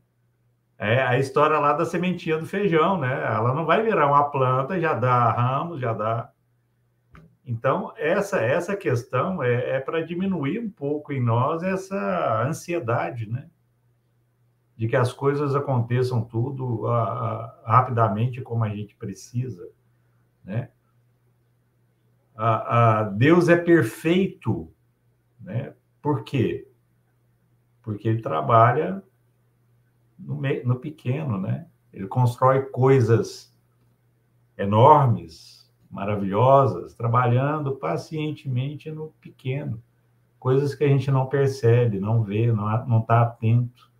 É 0.77 1.01
a 1.01 1.17
história 1.17 1.59
lá 1.59 1.73
da 1.73 1.85
sementinha 1.85 2.37
do 2.37 2.45
feijão, 2.45 2.99
né? 2.99 3.11
Ela 3.11 3.53
não 3.53 3.65
vai 3.65 3.81
virar 3.81 4.07
uma 4.07 4.29
planta, 4.29 4.79
já 4.79 4.93
dá 4.93 5.31
ramos, 5.31 5.79
já 5.79 5.93
dá 5.93 6.31
então, 7.51 7.91
essa, 7.97 8.39
essa 8.39 8.77
questão 8.77 9.43
é, 9.43 9.71
é 9.71 9.79
para 9.79 10.05
diminuir 10.05 10.59
um 10.59 10.69
pouco 10.69 11.11
em 11.11 11.21
nós 11.21 11.63
essa 11.63 12.43
ansiedade, 12.47 13.29
né? 13.29 13.49
De 14.77 14.87
que 14.87 14.95
as 14.95 15.11
coisas 15.11 15.55
aconteçam 15.55 16.23
tudo 16.23 16.87
a, 16.87 17.03
a, 17.03 17.61
rapidamente 17.65 18.41
como 18.41 18.63
a 18.63 18.69
gente 18.69 18.95
precisa, 18.95 19.67
né? 20.43 20.69
A, 22.43 23.03
Deus 23.03 23.49
é 23.49 23.55
perfeito, 23.55 24.71
né? 25.39 25.73
Por 26.01 26.23
quê? 26.23 26.67
Porque 27.83 28.07
ele 28.07 28.21
trabalha 28.21 29.03
no, 30.17 30.41
no 30.65 30.75
pequeno, 30.77 31.39
né? 31.39 31.67
Ele 31.93 32.07
constrói 32.07 32.63
coisas 32.63 33.55
enormes, 34.57 35.71
maravilhosas, 35.89 36.93
trabalhando 36.95 37.75
pacientemente 37.75 38.89
no 38.89 39.09
pequeno, 39.19 39.81
coisas 40.39 40.73
que 40.73 40.83
a 40.83 40.87
gente 40.87 41.11
não 41.11 41.27
percebe, 41.27 41.99
não 41.99 42.23
vê, 42.23 42.51
não 42.51 42.99
está 42.99 43.21
atento. 43.21 43.91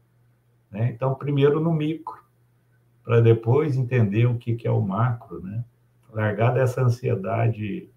Né? 0.72 0.90
Então, 0.90 1.14
primeiro 1.14 1.60
no 1.60 1.74
micro, 1.74 2.24
para 3.04 3.20
depois 3.20 3.76
entender 3.76 4.26
o 4.26 4.38
que, 4.38 4.56
que 4.56 4.68
é 4.68 4.72
o 4.72 4.82
macro, 4.82 5.42
né? 5.42 5.64
largar 6.12 6.54
dessa 6.54 6.82
ansiedade 6.82 7.90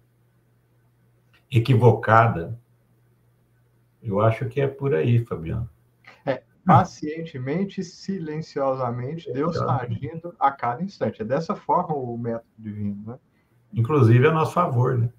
equivocada. 1.57 2.59
Eu 4.01 4.19
acho 4.19 4.47
que 4.47 4.61
é 4.61 4.67
por 4.67 4.93
aí, 4.93 5.25
Fabiano. 5.25 5.69
É, 6.25 6.43
pacientemente, 6.65 7.83
silenciosamente, 7.83 9.31
Deus 9.31 9.55
está 9.55 9.81
agindo 9.81 10.35
a 10.39 10.51
cada 10.51 10.83
instante. 10.83 11.21
É 11.21 11.25
dessa 11.25 11.55
forma 11.55 11.95
o 11.95 12.17
método 12.17 12.45
divino, 12.57 13.03
né? 13.05 13.19
inclusive 13.73 14.27
a 14.27 14.31
nosso 14.31 14.53
favor, 14.53 14.97
né? 14.97 15.09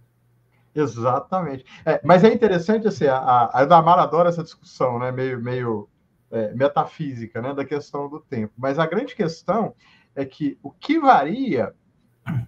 Exatamente. 0.75 1.65
É, 1.85 2.01
mas 2.05 2.23
é 2.23 2.33
interessante, 2.33 2.87
assim, 2.87 3.07
a, 3.07 3.51
a 3.53 3.65
Damar 3.65 3.99
adora 3.99 4.29
essa 4.29 4.43
discussão, 4.43 4.99
né? 4.99 5.11
Meio, 5.11 5.41
meio 5.43 5.89
é, 6.31 6.53
metafísica, 6.55 7.41
né? 7.41 7.55
Da 7.55 7.65
questão 7.65 8.09
do 8.09 8.21
tempo. 8.21 8.53
Mas 8.57 8.79
a 8.79 8.87
grande 8.87 9.15
questão 9.15 9.75
é 10.15 10.25
que 10.25 10.59
o 10.63 10.71
que 10.71 10.99
varia 10.99 11.75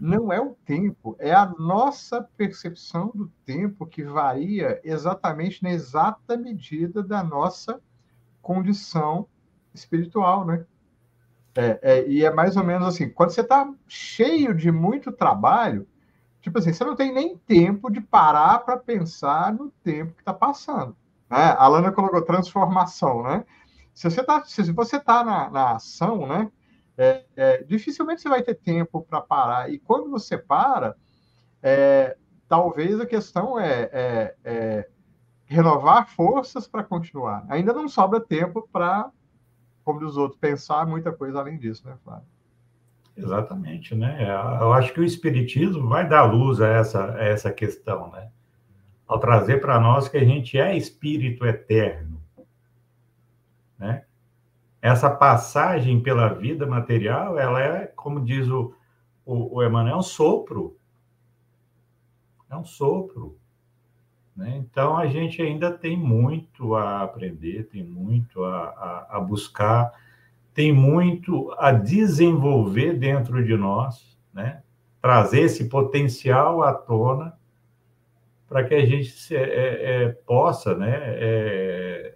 não 0.00 0.32
é 0.32 0.40
o 0.40 0.56
tempo, 0.64 1.16
é 1.18 1.32
a 1.32 1.46
nossa 1.46 2.22
percepção 2.36 3.12
do 3.14 3.30
tempo 3.44 3.86
que 3.86 4.02
varia 4.02 4.80
exatamente 4.82 5.62
na 5.62 5.70
exata 5.70 6.36
medida 6.36 7.02
da 7.02 7.22
nossa 7.22 7.80
condição 8.42 9.26
espiritual, 9.72 10.44
né? 10.44 10.64
É, 11.54 11.78
é, 11.82 12.08
e 12.08 12.24
é 12.24 12.30
mais 12.32 12.56
ou 12.56 12.64
menos 12.64 12.86
assim, 12.86 13.08
quando 13.08 13.30
você 13.30 13.40
está 13.40 13.68
cheio 13.86 14.54
de 14.54 14.70
muito 14.70 15.10
trabalho, 15.10 15.88
tipo 16.40 16.58
assim, 16.58 16.72
você 16.72 16.84
não 16.84 16.94
tem 16.94 17.12
nem 17.12 17.36
tempo 17.36 17.90
de 17.90 18.00
parar 18.00 18.60
para 18.60 18.76
pensar 18.76 19.52
no 19.52 19.70
tempo 19.82 20.14
que 20.14 20.20
está 20.20 20.32
passando. 20.32 20.96
Né? 21.28 21.54
A 21.58 21.66
Lana 21.66 21.92
colocou 21.92 22.22
transformação, 22.22 23.22
né? 23.22 23.44
Se 23.94 24.08
você 24.08 24.20
está 24.20 24.40
tá 25.04 25.24
na, 25.24 25.50
na 25.50 25.72
ação, 25.72 26.26
né? 26.26 26.50
É, 27.00 27.24
é, 27.36 27.62
dificilmente 27.62 28.20
você 28.20 28.28
vai 28.28 28.42
ter 28.42 28.56
tempo 28.56 29.02
para 29.02 29.20
parar. 29.20 29.72
E 29.72 29.78
quando 29.78 30.10
você 30.10 30.36
para, 30.36 30.96
é, 31.62 32.16
talvez 32.48 33.00
a 33.00 33.06
questão 33.06 33.58
é, 33.58 33.88
é, 33.92 34.34
é 34.44 34.88
renovar 35.46 36.08
forças 36.08 36.66
para 36.66 36.82
continuar. 36.82 37.46
Ainda 37.48 37.72
não 37.72 37.88
sobra 37.88 38.20
tempo 38.20 38.68
para, 38.72 39.10
como 39.84 40.04
os 40.04 40.16
outros, 40.16 40.40
pensar 40.40 40.86
muita 40.86 41.12
coisa 41.12 41.38
além 41.38 41.56
disso, 41.56 41.86
né, 41.86 41.96
Flávio? 42.02 42.26
Exatamente, 43.16 43.94
né? 43.94 44.28
Eu 44.60 44.72
acho 44.72 44.92
que 44.92 45.00
o 45.00 45.04
Espiritismo 45.04 45.88
vai 45.88 46.08
dar 46.08 46.24
luz 46.24 46.60
a 46.60 46.68
essa, 46.68 47.14
a 47.14 47.24
essa 47.24 47.52
questão, 47.52 48.10
né? 48.10 48.30
Ao 49.06 49.18
trazer 49.18 49.60
para 49.60 49.80
nós 49.80 50.08
que 50.08 50.16
a 50.16 50.24
gente 50.24 50.58
é 50.58 50.76
espírito 50.76 51.46
eterno, 51.46 52.20
né? 53.78 54.04
Essa 54.80 55.10
passagem 55.10 56.00
pela 56.00 56.28
vida 56.28 56.66
material, 56.66 57.38
ela 57.38 57.60
é, 57.60 57.86
como 57.86 58.24
diz 58.24 58.48
o, 58.48 58.74
o, 59.24 59.56
o 59.56 59.64
Emmanuel, 59.64 59.96
é 59.96 59.98
um 59.98 60.02
sopro. 60.02 60.76
É 62.50 62.56
um 62.56 62.64
sopro. 62.64 63.36
Né? 64.36 64.56
Então, 64.56 64.96
a 64.96 65.06
gente 65.06 65.42
ainda 65.42 65.70
tem 65.70 65.96
muito 65.96 66.74
a 66.74 67.02
aprender, 67.02 67.64
tem 67.64 67.82
muito 67.82 68.44
a, 68.44 68.68
a, 68.68 69.16
a 69.16 69.20
buscar 69.20 69.92
tem 70.58 70.72
muito 70.72 71.54
a 71.56 71.70
desenvolver 71.70 72.94
dentro 72.94 73.44
de 73.44 73.56
nós, 73.56 74.18
né? 74.34 74.60
trazer 75.00 75.42
esse 75.42 75.68
potencial 75.68 76.64
à 76.64 76.74
tona 76.74 77.38
para 78.48 78.64
que 78.64 78.74
a 78.74 78.84
gente 78.84 79.08
se, 79.08 79.36
é, 79.36 79.42
é, 80.02 80.08
possa 80.08 80.74
né, 80.74 80.96
é, 81.00 82.14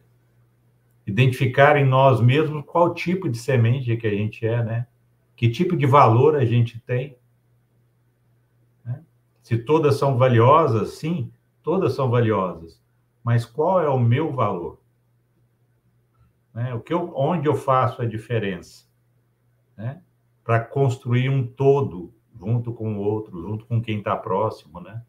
identificar 1.06 1.76
em 1.76 1.84
nós 1.84 2.20
mesmos 2.20 2.64
qual 2.66 2.94
tipo 2.94 3.28
de 3.28 3.38
semente 3.38 3.96
que 3.96 4.06
a 4.06 4.10
gente 4.10 4.46
é, 4.46 4.62
né? 4.62 4.86
que 5.36 5.48
tipo 5.48 5.76
de 5.76 5.86
valor 5.86 6.36
a 6.36 6.44
gente 6.44 6.78
tem. 6.80 7.16
Né? 8.84 9.02
Se 9.42 9.58
todas 9.58 9.96
são 9.96 10.16
valiosas, 10.16 10.90
sim, 10.90 11.32
todas 11.62 11.94
são 11.94 12.10
valiosas, 12.10 12.80
mas 13.24 13.44
qual 13.44 13.80
é 13.80 13.88
o 13.88 13.98
meu 13.98 14.32
valor? 14.32 14.82
né? 16.52 16.74
O 16.74 16.80
que 16.80 16.92
eu, 16.92 17.12
onde 17.16 17.48
eu 17.48 17.54
faço 17.54 18.02
a 18.02 18.06
diferença, 18.06 18.86
né? 19.76 20.02
Para 20.44 20.60
construir 20.60 21.28
um 21.28 21.46
todo 21.46 22.12
junto 22.38 22.72
com 22.72 22.96
o 22.96 23.00
outro, 23.00 23.40
junto 23.40 23.64
com 23.66 23.80
quem 23.80 23.98
está 23.98 24.16
próximo, 24.16 24.80
né? 24.80 25.02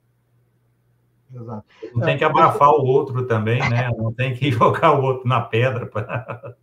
Exato. 1.34 1.66
Não 1.94 2.02
tem 2.02 2.18
que 2.18 2.24
abafar 2.24 2.70
o 2.70 2.86
outro 2.86 3.26
também, 3.26 3.60
né? 3.70 3.90
Não 3.98 4.14
tem 4.14 4.36
que 4.36 4.52
jogar 4.52 5.00
o 5.00 5.04
outro 5.04 5.28
na 5.28 5.42
pedra. 5.42 5.88
Pra... 5.88 6.56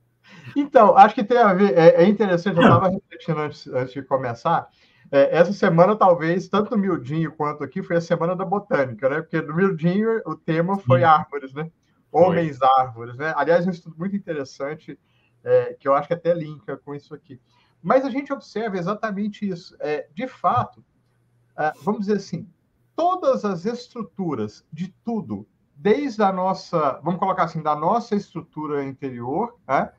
Então, 0.56 0.96
acho 0.96 1.14
que 1.14 1.24
tem 1.24 1.38
a 1.38 1.52
ver. 1.52 1.76
É, 1.76 2.02
é 2.02 2.08
interessante, 2.08 2.56
eu 2.56 2.62
estava 2.62 2.88
refletindo 2.88 3.40
antes, 3.40 3.66
antes, 3.66 3.92
de 3.92 4.02
começar. 4.02 4.68
É, 5.10 5.36
essa 5.36 5.52
semana, 5.52 5.96
talvez, 5.96 6.48
tanto 6.48 6.70
no 6.70 6.78
Mildinho 6.78 7.32
quanto 7.32 7.64
aqui, 7.64 7.82
foi 7.82 7.96
a 7.96 8.00
semana 8.00 8.36
da 8.36 8.44
botânica, 8.44 9.08
né? 9.08 9.20
Porque 9.20 9.40
no 9.42 9.56
Mildinho 9.56 10.22
o 10.24 10.36
tema 10.36 10.78
foi 10.78 11.00
Sim. 11.00 11.06
árvores, 11.06 11.52
né? 11.52 11.70
Homens 12.12 12.58
Foi. 12.58 12.68
Árvores, 12.78 13.16
né? 13.16 13.32
Aliás, 13.36 13.66
um 13.66 13.70
estudo 13.70 13.96
muito 13.96 14.16
interessante, 14.16 14.98
é, 15.44 15.74
que 15.74 15.86
eu 15.86 15.94
acho 15.94 16.08
que 16.08 16.14
até 16.14 16.34
linka 16.34 16.76
com 16.76 16.94
isso 16.94 17.14
aqui. 17.14 17.40
Mas 17.82 18.04
a 18.04 18.10
gente 18.10 18.32
observa 18.32 18.76
exatamente 18.76 19.48
isso. 19.48 19.76
É, 19.80 20.06
de 20.12 20.26
fato, 20.26 20.84
é, 21.58 21.72
vamos 21.82 22.00
dizer 22.02 22.16
assim, 22.16 22.48
todas 23.00 23.46
as 23.46 23.64
estruturas 23.64 24.62
de 24.70 24.94
tudo, 25.02 25.48
desde 25.74 26.22
a 26.22 26.30
nossa, 26.30 27.00
vamos 27.02 27.18
colocar 27.18 27.44
assim, 27.44 27.62
da 27.62 27.74
nossa 27.74 28.14
estrutura 28.14 28.84
interior, 28.84 29.56
né? 29.66 29.90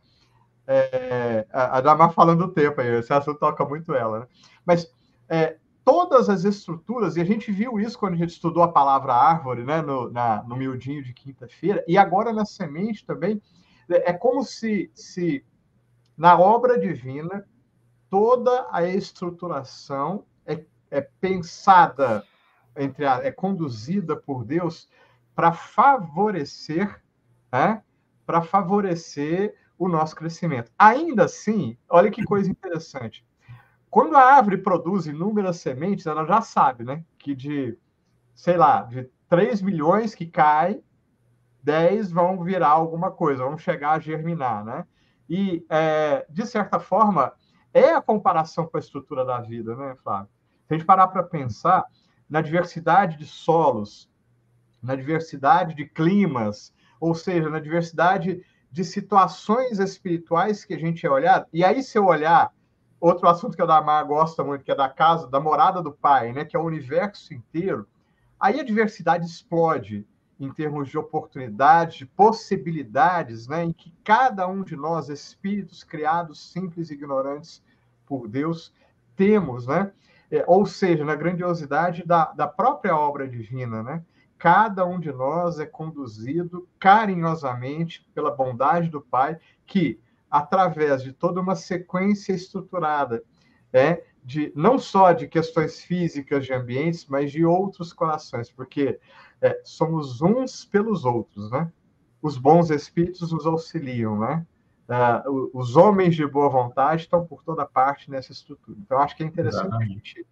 É, 0.68 1.47
a 1.52 1.82
Damar 1.82 2.14
falando 2.14 2.45
do 2.45 2.54
tempo 2.54 2.80
aí, 2.80 2.88
esse 2.99 3.12
assunto 3.12 3.39
toca 3.39 3.66
muito 3.66 3.95
ela, 3.95 4.20
né? 4.20 4.28
Mas 4.64 4.93
é, 5.28 5.58
todas 5.84 6.30
as 6.30 6.43
estruturas, 6.43 7.18
e 7.18 7.22
a 7.22 7.26
gente 7.26 7.52
viu 7.52 7.80
isso 7.80 7.97
quando 7.97 8.14
a 8.14 8.18
gente 8.18 8.30
estudou 8.30 8.62
a 8.62 8.72
palavra 8.72 9.16
árvore, 9.16 9.64
né, 9.64 9.82
no, 9.82 10.12
na, 10.12 10.43
no 10.43 10.56
miudinho 10.56 11.04
de 11.04 11.12
quinta-feira, 11.12 11.84
e 11.88 11.97
agora 11.97 12.32
na 12.32 12.45
semente 12.45 13.04
também, 13.04 13.41
é, 13.89 14.12
é 14.12 14.14
como 14.14 14.43
se, 14.43 14.91
se 14.93 15.43
na 16.16 16.38
obra 16.38 16.80
divina 16.80 17.43
toda 18.12 18.68
a 18.72 18.84
estruturação 18.84 20.24
é, 20.45 20.64
é 20.91 21.02
pensada, 21.02 22.24
entre 22.78 23.05
a, 23.05 23.24
é 23.24 23.32
conduzida 23.32 24.15
por 24.15 24.43
Deus 24.43 24.89
para 25.36 25.51
favorecer, 25.51 27.01
né, 27.51 27.82
para 28.26 28.41
favorecer 28.41 29.55
o 29.78 29.88
nosso 29.88 30.15
crescimento. 30.15 30.72
Ainda 30.78 31.26
assim, 31.26 31.78
olha 31.89 32.11
que 32.11 32.24
coisa 32.24 32.49
interessante. 32.49 33.26
Quando 33.89 34.15
a 34.15 34.22
árvore 34.22 34.57
produz 34.57 35.05
inúmeras 35.05 35.57
sementes, 35.57 36.05
ela 36.05 36.26
já 36.26 36.41
sabe, 36.41 36.84
né? 36.84 37.03
Que 37.17 37.36
de, 37.36 37.78
sei 38.34 38.55
lá, 38.55 38.84
de 38.84 39.09
3 39.28 39.61
milhões 39.61 40.15
que 40.15 40.26
caem, 40.26 40.84
10 41.63 42.11
vão 42.11 42.43
virar 42.43 42.69
alguma 42.69 43.11
coisa, 43.11 43.43
vão 43.43 43.57
chegar 43.57 43.91
a 43.91 43.99
germinar, 43.99 44.63
né? 44.63 44.86
E, 45.30 45.65
é, 45.69 46.26
de 46.30 46.45
certa 46.45 46.80
forma, 46.80 47.34
é 47.74 47.91
a 47.93 48.01
comparação 48.01 48.67
com 48.67 48.78
a 48.78 48.80
estrutura 48.80 49.26
da 49.26 49.41
vida, 49.41 49.76
né, 49.76 49.95
Flávio? 50.03 50.30
Se 50.67 50.74
a 50.74 50.78
gente 50.78 50.86
parar 50.86 51.07
para 51.07 51.24
pensar 51.24 51.86
na 52.32 52.39
diversidade 52.39 53.17
de 53.17 53.25
solos, 53.25 54.09
na 54.82 54.95
diversidade 54.95 55.75
de 55.75 55.86
climas, 55.86 56.73
ou 56.97 57.13
seja, 57.13 57.49
na 57.49 57.59
diversidade 57.59 58.41
de 58.71 58.86
situações 58.86 59.79
espirituais 59.79 60.63
que 60.63 60.73
a 60.73 60.79
gente 60.79 61.05
é 61.05 61.11
olhar, 61.11 61.45
e 61.51 61.61
aí 61.61 61.84
se 61.84 61.97
eu 61.97 62.05
olhar 62.05 62.53
outro 63.01 63.27
assunto 63.27 63.57
que 63.57 63.61
a 63.61 63.65
Damar 63.65 64.07
gosta 64.07 64.45
muito, 64.45 64.63
que 64.63 64.71
é 64.71 64.75
da 64.75 64.88
casa, 64.88 65.27
da 65.27 65.41
morada 65.41 65.84
do 65.84 65.91
pai, 65.91 66.32
né, 66.32 66.45
que 66.45 66.55
é 66.55 66.59
o 66.59 66.63
universo 66.63 67.34
inteiro, 67.34 67.86
aí 68.39 68.61
a 68.61 68.63
diversidade 68.63 69.25
explode 69.25 70.07
em 70.39 70.51
termos 70.53 70.88
de 70.88 70.97
oportunidades, 70.97 71.97
de 71.97 72.05
possibilidades, 72.05 73.45
né, 73.45 73.65
em 73.65 73.73
que 73.73 73.93
cada 74.05 74.47
um 74.47 74.63
de 74.63 74.77
nós, 74.77 75.09
espíritos 75.09 75.84
criados 75.84 76.49
simples 76.49 76.89
e 76.89 76.93
ignorantes 76.93 77.61
por 78.05 78.25
Deus, 78.25 78.73
temos, 79.17 79.67
né, 79.67 79.91
é, 80.32 80.43
ou 80.47 80.65
seja, 80.65 81.03
na 81.03 81.15
grandiosidade 81.15 82.03
da, 82.05 82.32
da 82.32 82.47
própria 82.47 82.95
obra 82.95 83.27
divina, 83.27 83.84
né, 83.84 84.03
cada 84.38 84.86
um 84.86 84.99
de 84.99 85.11
nós 85.11 85.59
é 85.59 85.65
conduzido 85.65 86.67
carinhosamente 86.79 88.07
pela 88.15 88.32
bondade 88.32 88.89
do 88.89 89.01
Pai, 89.01 89.38
que 89.67 89.99
através 90.29 91.03
de 91.03 91.11
toda 91.11 91.41
uma 91.41 91.55
sequência 91.55 92.34
estruturada, 92.34 93.23
né, 93.71 93.99
de 94.23 94.51
não 94.55 94.79
só 94.79 95.11
de 95.11 95.27
questões 95.27 95.82
físicas 95.82 96.45
de 96.45 96.53
ambientes, 96.53 97.05
mas 97.07 97.32
de 97.32 97.43
outros 97.45 97.91
corações, 97.91 98.51
porque 98.51 98.99
é, 99.41 99.59
somos 99.63 100.21
uns 100.21 100.63
pelos 100.63 101.05
outros, 101.05 101.49
né? 101.49 101.71
Os 102.21 102.38
bons 102.38 102.69
espíritos 102.69 103.32
nos 103.32 103.47
auxiliam, 103.47 104.19
né? 104.19 104.45
Uh, 104.89 105.49
os 105.53 105.77
homens 105.77 106.15
de 106.15 106.25
boa 106.27 106.49
vontade 106.49 107.03
estão 107.03 107.25
por 107.25 107.43
toda 107.43 107.65
parte 107.65 108.11
nessa 108.11 108.32
estrutura. 108.32 108.77
Então, 108.79 108.97
acho 108.97 109.15
que 109.15 109.23
é 109.23 109.25
interessante 109.25 109.73
a 109.73 109.86
gente, 109.86 110.27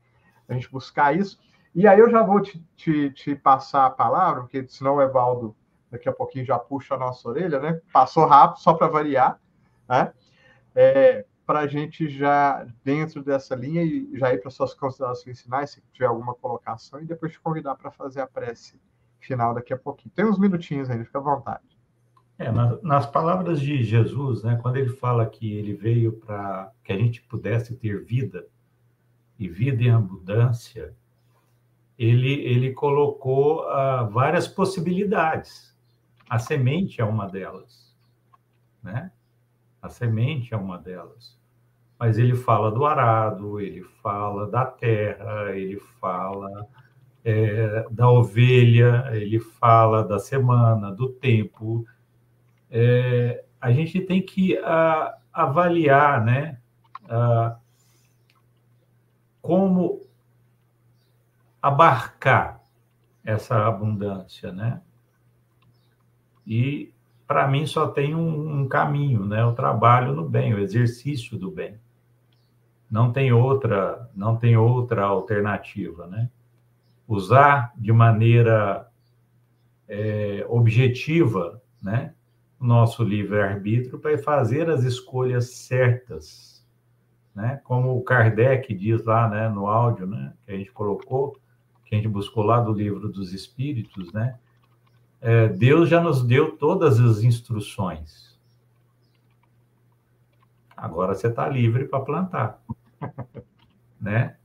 a 0.48 0.54
gente, 0.54 0.70
buscar 0.70 1.16
isso. 1.16 1.40
E 1.74 1.88
aí 1.88 2.00
eu 2.00 2.10
já 2.10 2.22
vou 2.22 2.42
te, 2.42 2.60
te, 2.76 3.10
te, 3.12 3.36
passar 3.36 3.86
a 3.86 3.90
palavra, 3.90 4.42
porque 4.42 4.66
senão 4.68 4.96
o 4.96 5.02
Evaldo 5.02 5.56
daqui 5.90 6.10
a 6.10 6.14
pouquinho 6.14 6.46
já 6.46 6.60
puxa 6.60 6.96
a 6.96 6.98
nossa 6.98 7.30
orelha, 7.30 7.60
né? 7.60 7.80
Passou 7.94 8.26
rápido, 8.26 8.60
só 8.60 8.74
para 8.74 8.88
variar 8.88 9.40
né? 9.90 10.14
É, 10.76 11.26
para 11.46 11.62
a 11.62 11.68
gente 11.68 12.08
já, 12.08 12.66
dentro 12.84 13.24
dessa 13.24 13.56
linha, 13.56 13.82
e 13.82 14.12
já 14.14 14.32
ir 14.32 14.40
para 14.40 14.52
suas 14.52 14.76
considerações 14.76 15.42
finais, 15.42 15.72
se 15.72 15.82
tiver 15.92 16.06
alguma 16.06 16.36
colocação, 16.36 17.02
e 17.02 17.06
depois 17.06 17.32
te 17.32 17.40
convidar 17.40 17.76
para 17.76 17.90
fazer 17.90 18.22
a 18.22 18.28
prece 18.28 18.80
final 19.20 19.56
daqui 19.56 19.74
a 19.74 19.78
pouquinho. 19.78 20.14
Tem 20.14 20.26
uns 20.26 20.38
minutinhos 20.38 20.90
ainda, 20.90 21.04
fica 21.04 21.18
à 21.18 21.22
vontade. 21.22 21.69
É, 22.40 22.50
nas, 22.52 22.82
nas, 22.82 23.06
palavras 23.06 23.60
de 23.60 23.84
Jesus, 23.84 24.44
né, 24.44 24.58
quando 24.62 24.78
ele 24.78 24.90
fala 24.90 25.26
que 25.26 25.54
ele 25.54 25.74
veio 25.74 26.14
para 26.14 26.72
que 26.84 26.94
a 26.94 26.98
gente 26.98 27.22
pudesse 27.22 27.76
ter 27.76 28.02
vida, 28.04 28.48
e 29.38 29.48
vida 29.48 29.84
em 29.84 29.90
abundância, 29.90 30.94
ele, 31.98 32.32
ele 32.46 32.74
colocou 32.74 33.64
uh, 33.64 34.10
várias 34.10 34.48
possibilidades. 34.48 35.78
A 36.30 36.38
semente 36.38 37.02
é 37.02 37.06
uma 37.06 37.28
delas. 37.28 37.96
Né? 38.84 39.12
A 39.82 39.90
semente 39.90 40.54
é 40.54 40.58
uma 40.58 40.78
delas. 40.78 41.38
Mas 41.98 42.18
ele 42.18 42.36
fala 42.36 42.72
do 42.72 42.86
arado, 42.86 43.60
ele 43.60 43.84
fala 44.02 44.50
da 44.50 44.66
terra, 44.66 45.52
ele 45.52 45.78
fala 46.00 46.68
é, 47.24 47.86
da 47.92 48.10
ovelha, 48.10 49.10
ele 49.12 49.40
fala 49.40 50.04
da 50.04 50.20
semana, 50.20 50.92
do 50.92 51.10
tempo. 51.10 51.86
É, 52.72 53.44
a 53.60 53.72
gente 53.72 54.00
tem 54.02 54.22
que 54.22 54.58
a, 54.58 55.18
avaliar, 55.34 56.24
né? 56.24 56.60
A, 57.10 57.58
como 59.42 60.02
abarcar 61.62 62.62
essa 63.24 63.68
abundância, 63.68 64.52
né? 64.52 64.82
E 66.46 66.94
para 67.28 67.48
mim 67.48 67.66
só 67.68 67.88
tem 67.88 68.16
um, 68.16 68.62
um, 68.62 68.68
caminho, 68.68 69.26
né? 69.26 69.44
O 69.46 69.54
trabalho 69.54 70.14
no 70.14 70.28
bem, 70.28 70.54
o 70.54 70.60
exercício 70.60 71.38
do 71.38 71.52
bem. 71.52 71.80
Não 72.90 73.12
tem 73.12 73.32
outra, 73.32 74.10
não 74.16 74.36
tem 74.36 74.58
outra 74.58 75.04
alternativa, 75.04 76.08
né? 76.08 76.30
Usar 77.08 77.72
de 77.78 77.92
maneira 77.92 78.90
é, 79.88 80.46
objetiva, 80.50 81.62
né? 81.82 82.14
Nosso 82.60 83.04
livre 83.04 83.42
arbítrio 83.42 84.00
para 84.00 84.18
fazer 84.18 84.70
as 84.70 84.84
escolhas 84.84 85.52
certas, 85.52 86.66
né? 87.34 87.62
Como 87.64 87.98
o 87.98 88.04
Kardec 88.04 88.74
diz 88.74 89.04
lá, 89.06 89.30
né? 89.30 89.48
No 89.48 89.68
áudio, 89.68 90.06
né? 90.06 90.34
Que 90.46 90.52
a 90.52 90.58
gente 90.58 90.72
colocou, 90.72 91.38
que 91.86 91.96
a 91.96 91.98
gente 91.98 92.08
buscou 92.08 92.44
lá 92.44 92.60
do 92.60 92.74
livro 92.74 93.08
dos 93.08 93.34
Espíritos, 93.34 94.12
né? 94.12 94.38
é, 95.22 95.48
Deus 95.48 95.90
já 95.90 96.02
nos 96.02 96.24
deu 96.24 96.56
todas 96.56 97.00
as 97.00 97.24
instruções. 97.24 98.38
Agora 100.76 101.14
você 101.14 101.28
está 101.28 101.48
livre 101.48 101.86
para 101.86 102.00
plantar, 102.00 102.62
né? 104.00 104.36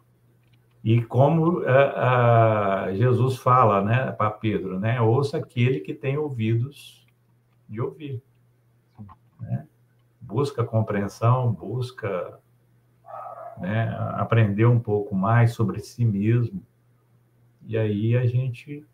E 0.82 1.00
como 1.02 1.60
uh, 1.60 1.62
uh, 1.62 2.94
Jesus 2.94 3.38
fala, 3.38 3.80
né, 3.80 4.12
para 4.12 4.30
Pedro, 4.30 4.78
né? 4.78 5.00
Ouça 5.00 5.38
aquele 5.38 5.80
que 5.80 5.94
tem 5.94 6.18
ouvidos 6.18 7.03
de 7.68 7.80
ouvir. 7.80 8.22
Né? 9.40 9.66
Busca 10.20 10.64
compreensão, 10.64 11.52
busca 11.52 12.40
né, 13.58 13.94
aprender 14.14 14.66
um 14.66 14.80
pouco 14.80 15.14
mais 15.14 15.52
sobre 15.52 15.80
si 15.80 16.04
mesmo. 16.04 16.62
E 17.66 17.78
aí 17.78 18.16
a 18.16 18.26
gente 18.26 18.86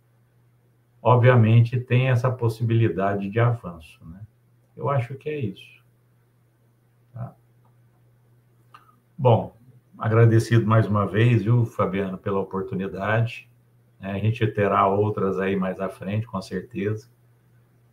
obviamente 1.03 1.81
tem 1.81 2.09
essa 2.09 2.31
possibilidade 2.31 3.29
de 3.31 3.41
avanço. 3.41 4.05
Né? 4.07 4.21
Eu 4.77 4.89
acho 4.89 5.15
que 5.15 5.29
é 5.29 5.39
isso. 5.39 5.83
Tá? 7.13 7.35
Bom, 9.17 9.57
agradecido 9.99 10.67
mais 10.67 10.87
uma 10.87 11.07
vez, 11.07 11.43
viu, 11.43 11.65
Fabiano, 11.65 12.19
pela 12.19 12.41
oportunidade. 12.41 13.49
É, 14.01 14.13
a 14.13 14.19
gente 14.19 14.47
terá 14.47 14.87
outras 14.87 15.39
aí 15.39 15.57
mais 15.57 15.81
à 15.81 15.89
frente, 15.89 16.27
com 16.27 16.41
certeza. 16.41 17.09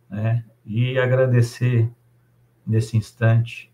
Né? 0.08 0.44
E 0.70 0.98
agradecer 0.98 1.90
nesse 2.66 2.94
instante 2.94 3.72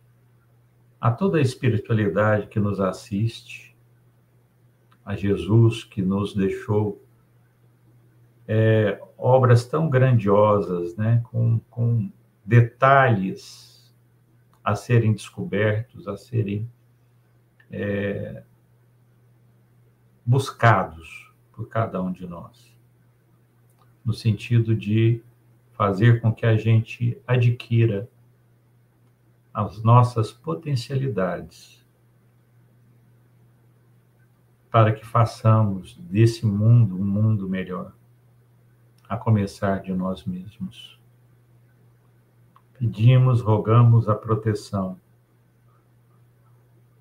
a 1.00 1.10
toda 1.10 1.38
a 1.38 1.42
espiritualidade 1.42 2.46
que 2.46 2.60
nos 2.60 2.78
assiste, 2.80 3.76
a 5.04 5.16
Jesus 5.16 5.82
que 5.82 6.00
nos 6.00 6.36
deixou 6.36 7.04
é, 8.46 9.02
obras 9.18 9.66
tão 9.66 9.90
grandiosas, 9.90 10.96
né, 10.96 11.20
com, 11.24 11.58
com 11.68 12.12
detalhes 12.44 13.92
a 14.62 14.76
serem 14.76 15.12
descobertos, 15.12 16.06
a 16.06 16.16
serem 16.16 16.70
é, 17.72 18.44
buscados 20.24 21.34
por 21.50 21.68
cada 21.68 22.00
um 22.00 22.12
de 22.12 22.24
nós, 22.24 22.72
no 24.04 24.12
sentido 24.12 24.76
de 24.76 25.20
fazer 25.74 26.20
com 26.20 26.32
que 26.32 26.46
a 26.46 26.56
gente 26.56 27.20
adquira 27.26 28.08
as 29.52 29.82
nossas 29.82 30.32
potencialidades 30.32 31.84
para 34.70 34.92
que 34.92 35.06
façamos 35.06 35.96
desse 35.96 36.44
mundo 36.44 36.96
um 36.96 37.04
mundo 37.04 37.48
melhor 37.48 37.92
a 39.08 39.16
começar 39.16 39.80
de 39.80 39.92
nós 39.92 40.24
mesmos. 40.24 40.98
Pedimos, 42.76 43.40
rogamos 43.40 44.08
a 44.08 44.14
proteção 44.14 44.98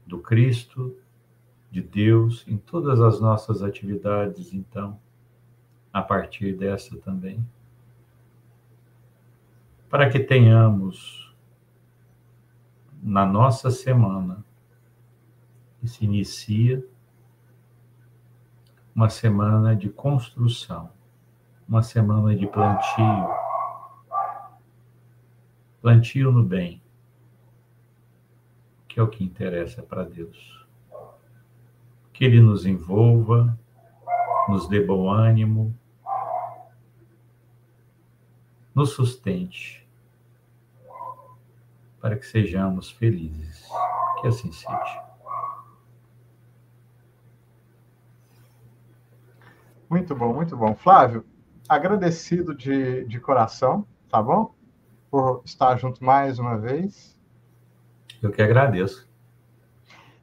do 0.05 0.19
Cristo, 0.19 0.95
de 1.71 1.81
Deus, 1.81 2.45
em 2.47 2.57
todas 2.57 3.01
as 3.01 3.19
nossas 3.19 3.63
atividades, 3.63 4.53
então, 4.53 4.99
a 5.91 6.01
partir 6.01 6.55
dessa 6.55 6.95
também. 6.97 7.43
Para 9.93 10.09
que 10.09 10.17
tenhamos 10.17 11.31
na 12.99 13.27
nossa 13.27 13.69
semana, 13.69 14.43
que 15.79 15.87
se 15.87 16.03
inicia, 16.03 16.83
uma 18.95 19.07
semana 19.07 19.75
de 19.75 19.89
construção 19.91 20.89
uma 21.67 21.81
semana 21.81 22.35
de 22.35 22.45
plantio. 22.47 23.29
Plantio 25.81 26.31
no 26.31 26.43
bem, 26.43 26.81
que 28.87 28.99
é 28.99 29.03
o 29.03 29.07
que 29.07 29.23
interessa 29.23 29.81
para 29.81 30.03
Deus. 30.03 30.65
Que 32.13 32.25
Ele 32.25 32.41
nos 32.41 32.65
envolva, 32.65 33.57
nos 34.47 34.67
dê 34.69 34.85
bom 34.85 35.09
ânimo, 35.09 35.75
nos 38.73 38.91
sustente, 38.91 39.82
para 42.03 42.17
que 42.17 42.25
sejamos 42.25 42.91
felizes. 42.91 43.65
Que 44.19 44.27
assim 44.27 44.51
seja. 44.51 45.03
Muito 49.89 50.13
bom, 50.13 50.33
muito 50.33 50.57
bom. 50.57 50.75
Flávio, 50.75 51.25
agradecido 51.69 52.53
de, 52.53 53.05
de 53.05 53.21
coração, 53.21 53.87
tá 54.09 54.21
bom? 54.21 54.53
Por 55.09 55.43
estar 55.45 55.77
junto 55.77 56.03
mais 56.03 56.39
uma 56.39 56.57
vez. 56.57 57.17
Eu 58.21 58.31
que 58.31 58.41
agradeço. 58.41 59.09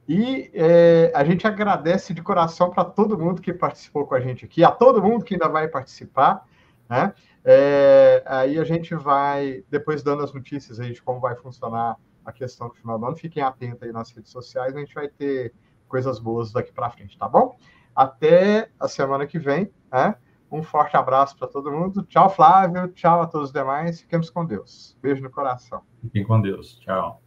E 0.06 0.50
é, 0.52 1.10
a 1.14 1.24
gente 1.24 1.46
agradece 1.46 2.12
de 2.12 2.20
coração 2.20 2.68
para 2.68 2.84
todo 2.84 3.18
mundo 3.18 3.40
que 3.40 3.54
participou 3.54 4.06
com 4.06 4.14
a 4.14 4.20
gente 4.20 4.44
aqui, 4.44 4.62
a 4.62 4.70
todo 4.70 5.02
mundo 5.02 5.24
que 5.24 5.32
ainda 5.32 5.48
vai 5.48 5.66
participar, 5.66 6.46
né? 6.86 7.14
É, 7.44 8.22
aí 8.26 8.58
a 8.58 8.64
gente 8.64 8.94
vai, 8.94 9.64
depois 9.70 10.02
dando 10.02 10.22
as 10.22 10.32
notícias 10.32 10.78
aí 10.78 10.92
de 10.92 11.02
como 11.02 11.20
vai 11.20 11.34
funcionar 11.36 11.96
a 12.24 12.32
questão 12.32 12.68
do 12.68 12.74
final 12.74 12.98
do 12.98 13.06
ano, 13.06 13.16
fiquem 13.16 13.42
atentos 13.42 13.82
aí 13.82 13.92
nas 13.92 14.10
redes 14.10 14.30
sociais, 14.30 14.76
a 14.76 14.78
gente 14.78 14.94
vai 14.94 15.08
ter 15.08 15.54
coisas 15.88 16.18
boas 16.18 16.52
daqui 16.52 16.72
para 16.72 16.90
frente, 16.90 17.18
tá 17.18 17.28
bom? 17.28 17.56
Até 17.94 18.70
a 18.78 18.86
semana 18.86 19.26
que 19.26 19.38
vem, 19.38 19.70
né? 19.90 20.14
Um 20.50 20.62
forte 20.62 20.96
abraço 20.96 21.36
para 21.36 21.46
todo 21.46 21.70
mundo. 21.70 22.02
Tchau, 22.02 22.28
Flávio. 22.28 22.88
Tchau 22.88 23.22
a 23.22 23.26
todos 23.26 23.48
os 23.48 23.52
demais. 23.52 24.00
Fiquemos 24.00 24.30
com 24.30 24.44
Deus. 24.44 24.96
Beijo 25.00 25.22
no 25.22 25.30
coração. 25.30 25.82
Fiquem 26.02 26.24
com 26.24 26.40
Deus. 26.40 26.78
Tchau. 26.80 27.22